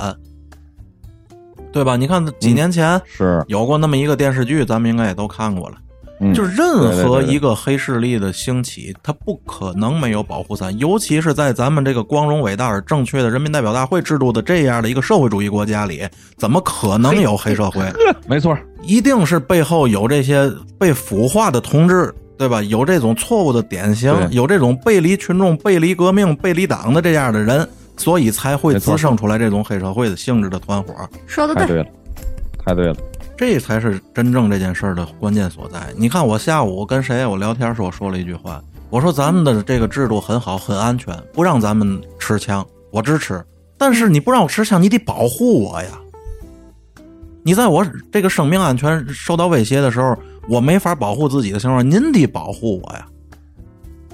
[1.75, 1.97] 对吧？
[1.97, 5.75] 你看几年前是，有过那么一个电视剧，咱们应该也都看过了。
[6.21, 16.07] 嗯，就是任何一个黑势力的兴起，它不可能没有保护伞，尤其是在咱们这个光荣伟大而正确的人民代表大会制度的这样的一个社会主义国家里，
[16.37, 17.85] 怎么可能有黑社会？
[18.29, 20.49] 没错，一定是背后有这些
[20.79, 22.63] 被腐化的同志，对吧？
[22.63, 30.95] 有这种错误的典型，有这种背离群众、背离革命、背离党的这样的人，所以才会滋生出来这种黑社会的性质的团伙。
[31.27, 31.87] 说的对，太对了，
[32.65, 32.97] 太对了。
[33.37, 35.81] 这才是真正这件事儿的关键所在。
[35.97, 43.45] 你看，我下午跟谁我聊天时候说了一句话，我说咱们的这个制度很好，很安全，不让咱们持枪，我支持。
[43.77, 45.89] 但是你不让我持枪，你得保护我呀。
[47.43, 50.17] 你在我这个生命安全受到威胁的时候，
[50.49, 53.07] 我没法保护自己的情况下，您得保护我呀，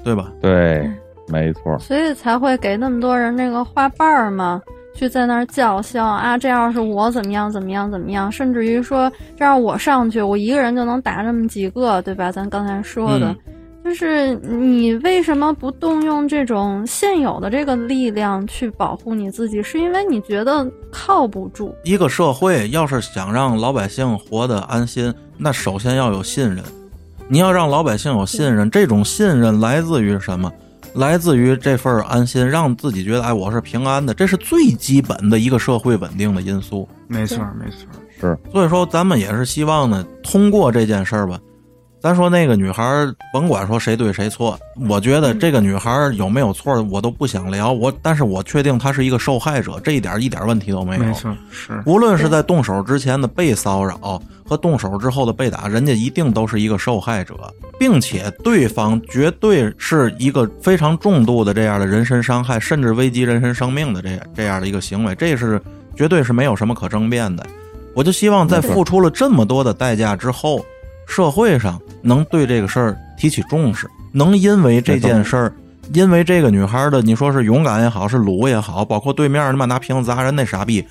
[0.02, 0.32] 对吧？
[0.40, 0.90] 对，
[1.30, 1.78] 没错。
[1.78, 4.60] 所以才会给那么多人那个花瓣儿嘛，
[4.94, 12.30] 去在那儿叫嚣啊，这要是我怎么样怎么样怎么样，甚至于说这样我上去，我一个人就能打这么几个，对吧？
[12.30, 13.28] 咱刚才说的。
[13.28, 13.36] 嗯
[13.82, 19.62] 就是你为什么不动用这种现有的这个力量去保护你自己？
[19.62, 21.74] 是因为你觉得靠不住。
[21.82, 26.62] 一个社会要是想让老百姓活得安心，那首先要有信任。
[27.26, 30.52] 你要让老百姓有信任，这种信任来自于什么？
[30.94, 36.88] 来自于这份安心，让自己觉得哎，我是平安的，这是最基本的一个社会稳定的因素。
[37.06, 37.86] 没错没错，
[38.20, 41.38] 是，所以说，咱们也是希望呢，通过这件事儿吧，
[42.02, 47.70] 咱说那个女孩儿，甭管说谁对谁错，我觉得这个女孩儿有没有错，我都不想聊。
[47.70, 51.02] 我，但是我确定她是一个受害者，这一点一点问题都没有。
[51.02, 57.34] 没错，是无论是在动手之前的被骚扰和动手之后的被打，人家一定都是一个受害者，
[57.78, 65.60] 并且对方绝对是一个非常重度的这样的人身伤害，甚至危及人身生命的这这样的一个行为，这是
[65.94, 67.46] 绝对是没有什么可争辩的。
[67.94, 70.64] 我就希望在付出了这么多的代价之后，
[71.10, 75.52] 社会上能对这个事儿提起重视，能因为这件事儿，
[75.92, 80.86] 因为这个女孩的你说是勇敢也好，是鲁也好，包括对面他妈拿瓶子砸人那傻逼，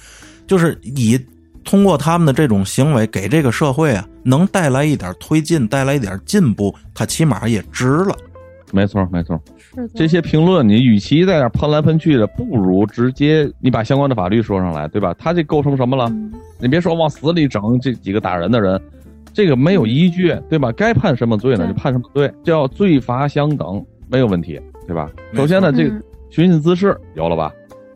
[0.46, 1.18] 就是以
[1.64, 8.14] 通过他们的这种行为给这个社会啊能带来一点推进，带来一点进步，他起码也值了。
[8.74, 9.42] 没错，没错。
[9.74, 15.16] 是，这些评论，你与其在那儿喷来喷去的，不如直接你把相关的法律说上来，对吧？
[15.18, 16.10] 他这构成什么了？
[16.10, 18.78] 嗯你别说往死里整这几个打人的人，
[19.40, 20.70] 这个没有依据，对吧？
[20.74, 25.10] 该判什么罪呢就判什么罪，叫罪罚相等，没有问题，对吧？
[25.34, 27.50] 首先呢，这个嗯寻衅滋事有了吧？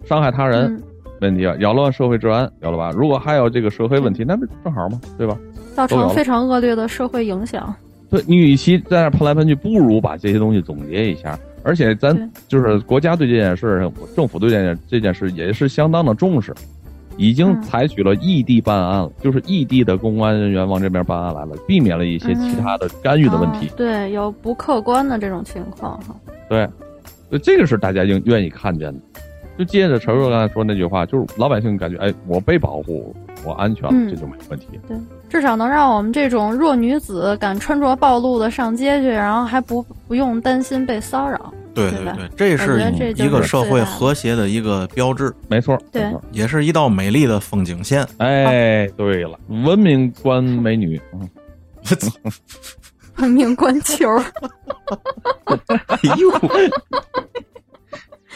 [0.06, 0.82] 伤害他人嗯
[1.20, 1.54] 问题啊？
[1.60, 2.92] 扰乱社会治安有了吧？
[2.96, 5.02] 如果还有这个社会问题，那不正好吗？
[5.18, 5.38] 对吧？
[5.76, 7.76] 造成非常恶劣的社会影响。
[8.10, 11.38] 对你与其在那儿喷来喷去，不如把这些东西总结一下。
[11.62, 12.18] 而且咱
[12.48, 16.54] 就是国家对这件事，政府对这件这件事也是相当的重视，
[17.18, 23.74] 已经嗯采取了异地办案了，就是异地的公安人员往这边办案来了，避免了一些其他的干预的问题啊。
[23.76, 26.16] 对，有不客观的这种情况哈。
[26.50, 26.66] 对，
[27.30, 29.00] 所以这个是大家应愿意看见的。
[29.56, 34.68] 就接着陈若刚才说那句话，就是老百姓感觉，哎，我被保护，我安全了，嗯这就没问题。
[34.88, 34.98] 对，
[35.30, 41.54] 至少能让我们这种弱女子敢穿着暴露的上街去，然后还不不用担心被骚扰。
[41.74, 46.24] 对对对对，这是一个社会和谐的一个标志，没错，对没错。
[46.32, 48.08] 也是一道美丽的风景线。
[48.18, 51.30] 哎，对了，文明观美女，嗯
[53.18, 54.10] 文明观球，
[55.88, 56.32] 哎呦，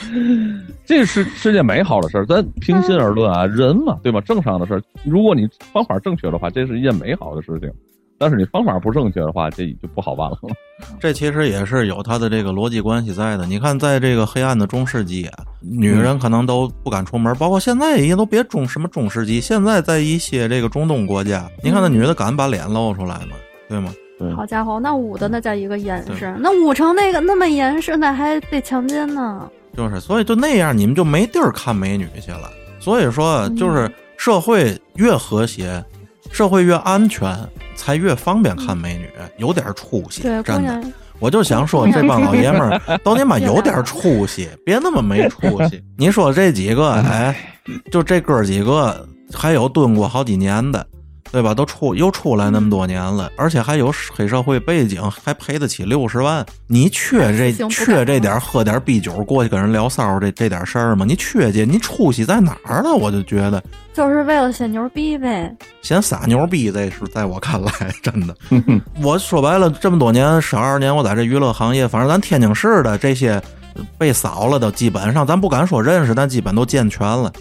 [0.86, 2.26] 这是是件美好的事儿。
[2.26, 4.22] 咱平心而论啊，人嘛，对吧？
[4.22, 7.72] 正常的事儿，如果你方法正确的话，这是一件美好的事情。
[8.18, 10.38] 但是你方法不正确的话，这就不好办了。
[11.00, 13.46] 这其实也是有它的这个逻辑关系在的。
[13.46, 23.36] 你看，在这个黑暗的中世纪啊，女人可能都不敢出门，包括现在也都别中什么中世纪，现在在一些这个中东国家，你看那女的敢把脸露出来吗？
[23.70, 23.94] 对吗？
[24.20, 29.48] 对好家伙，那捂的那叫一个严实，那捂成那个那么严实，那还被强奸呢。
[29.76, 32.50] 就是，所以就那样，你们就没地儿看美女去了。
[32.80, 35.84] 所以说，就是社会越和谐，
[36.32, 37.30] 社会越安全，
[37.78, 40.82] 才越方便看美女，有点出息，真的。
[41.20, 45.82] 我就想说，这帮老爷们儿都你妈有点出息，别那么没出息。
[45.98, 47.36] 你说这几个，哎，
[47.92, 50.86] 就这哥几个，还有蹲过好几年的，
[51.32, 51.54] 对吧？
[51.54, 56.46] 都出又出来那么多年了，而且还有黑社会背景，还赔得起六十万。
[56.68, 61.06] 你缺这缺这点儿喝点啤酒过去跟人聊骚这这点事儿吗？
[61.06, 62.94] 你缺这，你出息在哪儿了？
[62.94, 63.64] 我就觉得
[63.94, 65.56] 就是为了显牛逼呗。
[65.82, 67.72] 显撒牛逼，这是在我看来
[68.04, 68.36] 真的。
[69.02, 73.42] 我说白了，这么多年十二年，我在这娱乐行业，反正咱天津市的这些
[73.98, 77.32] 被扫了的，基本上咱不敢说认识，但基本都健全了。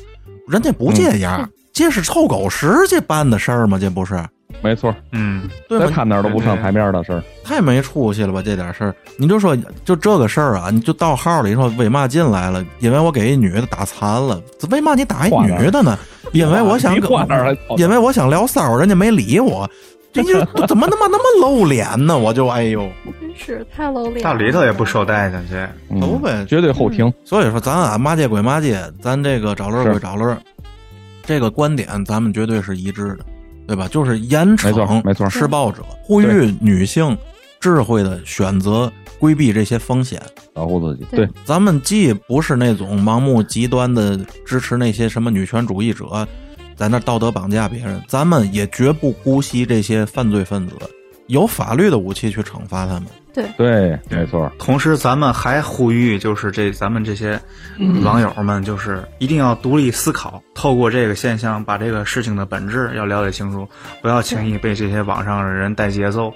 [0.49, 3.79] 人家不这样，这是臭狗屎去办的事儿吗？
[3.79, 4.19] 这不是
[4.63, 5.85] 没错，嗯，对吗？
[5.85, 7.23] 在他那儿都不上台面的事儿。
[7.45, 8.41] 太没出息了吧！
[8.43, 9.55] 这点事儿，你就说
[9.85, 12.65] 就这个事儿啊，你就到号里说为嘛进来了？
[12.79, 15.99] 因为我给一女的打残了，为嘛你打一女的呢？
[16.33, 19.69] 因为我想你跟话哪儿来跑因为我想聊骚，人家没理我。
[20.15, 22.17] 这就怎么他妈 那么露脸呢？
[22.17, 22.89] 我就哎呦，
[23.21, 24.23] 真是太露脸了。
[24.23, 26.01] 到里头也不受待见去。
[26.01, 27.13] 走呗绝对后庭。
[27.23, 30.35] 所以说咱啊骂街归骂街，咱这个找乐归找乐，
[31.27, 33.27] 这个观点咱们绝对是一致的，
[33.67, 33.89] 对吧？
[33.89, 37.17] 就是严没错惩没错施暴者，呼吁女性
[37.61, 40.23] 智慧的选择规避这些风险。
[40.55, 44.17] 保护自己，对对，咱们既不是那种盲目极端的
[44.47, 46.27] 支持那些什么女权主义者，
[46.77, 50.75] 在那道德绑架别人，咱们也绝不姑息这些犯罪分子，
[51.27, 53.05] 有法律的武器去惩罚他们。
[53.57, 57.41] 对，没错，同时，咱们还呼吁，就是这咱们这些
[58.05, 63.69] 网友们，就是一定要独立思考，透过这个现象，把这个事情的本质要了解清楚，
[64.03, 66.33] 不要轻易被这些网上的人带节奏。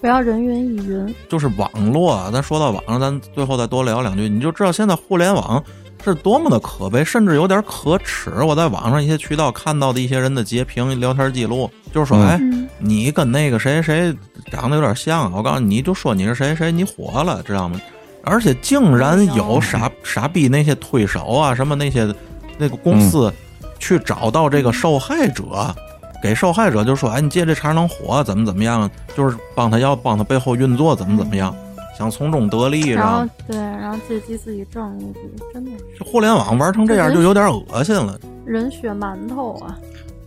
[0.00, 1.14] 不要人云亦云。
[1.28, 5.62] 就是网络啊，咱说到网上，咱最后再多聊两句，你就知道现在互联网
[6.04, 8.30] 是多么的可悲，甚至有点可耻。
[8.42, 14.14] 我在网上一些渠道看到的一些人的截屏、聊天记录，就是说，嗯哎，嗯，你跟那个谁谁
[14.50, 17.80] 长得有点像，我告诉你，你就说你是谁谁，你火了，知道吗？
[18.24, 22.12] 而且竟然有傻傻逼那些推手啊，什么那些
[22.58, 23.32] 那个公司
[23.78, 25.74] 去找到这个受害者，
[26.22, 31.54] 给受害者就说，哎，你借这茬能火，怎么怎么样，就是帮他要帮他背后运作，怎么怎么样，
[31.98, 35.18] 想从中得利，然后对，然后借机自己挣一笔，
[35.52, 38.16] 真的是这互联网玩成这样就有点恶心了。
[38.46, 39.76] 人血馒头啊！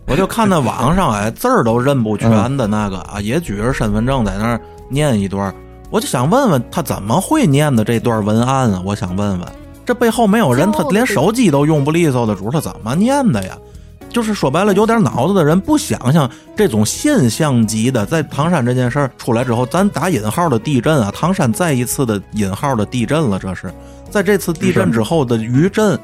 [0.06, 4.60] 我就看那网上哎 字儿都认不全的那个啊，也举着身份证在那儿
[4.90, 5.54] 念一段儿，
[5.88, 8.82] 我就想问问他怎么会念的这段文案啊？
[8.84, 9.48] 我想问问，
[9.86, 13.56] 这背后没有人，他连手机都用不利索的主，他怎么念的呀？
[14.12, 23.72] 就是说白了，有点脑子的人不想想这种现象级的，在唐山这件事儿出来之后，咱打引号的地震啊，唐山再一次的引号的地震了，这是
[24.10, 25.98] 在这次地震之后的余震。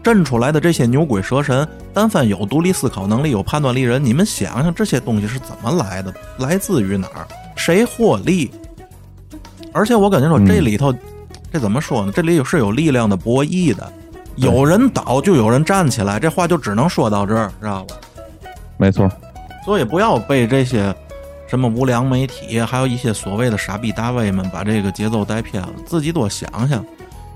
[0.00, 6.14] 震出来的这些牛鬼蛇神，但凡有独立思考能力、有判断力人，你们想想这些东西是怎么来的？
[6.38, 7.26] 来自于哪儿？
[7.56, 8.50] 谁获利？
[9.72, 10.94] 而且我感觉说，嗯这里头，
[11.52, 12.12] 这怎么说呢？
[12.14, 13.92] 这里是有力量的博弈的，
[14.38, 17.96] 有人倒就有人站起来，这话就只能说到这儿，知道吧？
[18.76, 19.10] 没错，
[19.64, 20.94] 所以不要被这些
[21.48, 26.84] 什么无良媒体，还有一些所谓的傻逼大 V 们把这个节奏带偏了，自己多想想，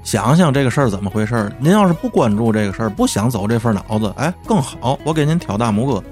[0.04, 1.52] 想想这个事儿怎么回事儿。
[1.58, 6.02] 您要是不关注这个事儿，不想走这份脑子，哎，更好，我给您挑大拇哥，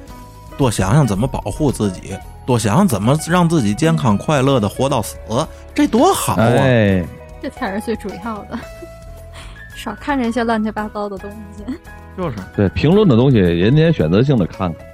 [0.59, 5.17] 多想想怎么保护自己，多想想怎么让自己健康快乐的活到死，
[5.73, 6.43] 这多好啊！
[6.43, 7.05] 哎，
[7.41, 8.59] 这才是最主要的。
[9.83, 11.65] 少看这些乱七八糟的东西。
[12.19, 14.87] 就是对评论的东西，人家也选择性的看看，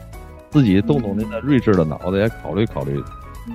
[0.50, 3.02] 自己动动您的睿智的脑子，也考虑考虑。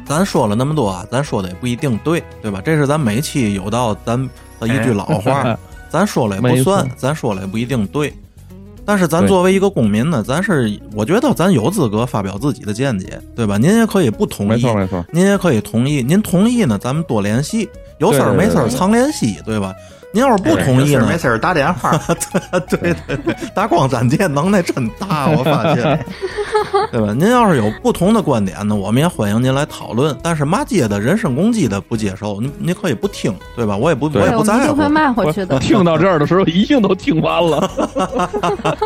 [0.05, 2.61] 咱说了那么多啊，咱说的也不一定对，对吧？
[2.63, 4.17] 这是咱每期有道咱
[4.59, 5.57] 的一句老话，
[5.89, 8.13] 咱说了也不算，咱说了也不一定对。
[8.84, 13.57] 但是咱作为一个公民呢，咱是我觉得咱有资格发表自己的见解，对吧？
[13.57, 16.01] 您也可以不同意没错，没错，您也可以同意。
[16.01, 17.69] 您同意呢，咱们多联系，
[17.99, 19.73] 有事儿没事儿常联系，对吧？
[20.14, 21.91] 您要是不同意呢没，事儿打电话，
[22.70, 26.05] 对对对，打光闪电能耐真大，我发现，
[26.91, 27.14] 对吧？
[27.14, 30.16] 您要是有不同的观点呢，我们也欢迎您来讨论。
[30.22, 33.78] 但是骂街的、人身攻击的不接受，您您可以不听，对吧？
[33.78, 34.89] 我也不我也不在乎我们一定会。
[34.89, 35.57] 骂回去的。
[35.59, 37.72] 听到这儿的时候，一定都听完了。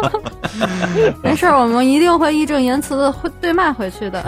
[1.24, 4.24] 没事儿，我们一定会义正言辞的会对骂回去的。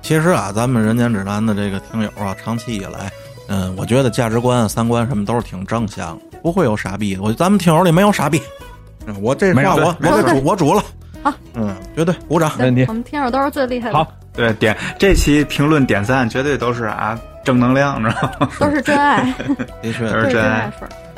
[0.00, 3.12] 其实啊，咱们人间指南的这个听友啊，长期以来，
[3.48, 7.22] 嗯，我觉得价值观、三观什么都是挺正向的，不会有傻逼的。
[7.22, 8.40] 我咱们听友里没有傻逼，
[9.06, 10.82] 嗯我这没我我给主我主了。
[11.22, 12.50] 好，嗯，绝对鼓掌。
[12.56, 18.48] 没问题我们听友都是最厉害的，好，对点这期评论点赞绝对都是啊正能量，知道吗？
[18.58, 19.22] 都是真爱，
[19.82, 20.72] 的确，都是真真爱。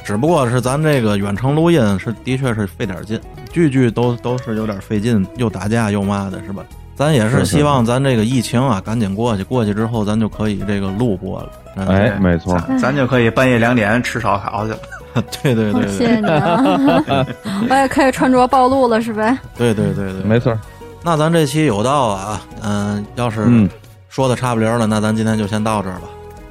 [0.05, 3.20] 只不过是咱这个远程录音是的确是费点劲，
[3.53, 6.64] 句句都都是有点费劲，又打架又骂的，是吧？
[6.97, 11.51] 咱也是希望咱这个疫情啊赶紧过去，过去之后咱就可以这个录播了。
[11.77, 14.79] 嗯、哎，没错，咱咱就可以半夜两点吃烧烤去了。
[15.42, 17.26] 对对对对谢谢你啊！
[17.68, 19.36] 我也可以穿着暴露了，是呗？
[19.56, 20.56] 对对对对，没错。
[21.02, 23.68] 那咱这期有道啊，嗯，要是嗯，
[24.08, 26.08] 说的差不离儿了，那咱今天就先到这儿吧。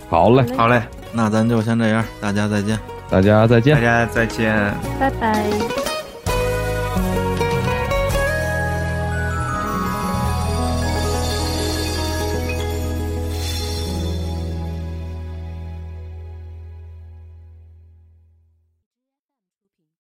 [0.10, 0.82] 好嘞，好嘞，
[1.12, 2.78] 那咱就先这样，大家再见。
[3.10, 3.82] 大家再见大。
[3.82, 4.74] 家再见。
[5.00, 5.91] 拜拜。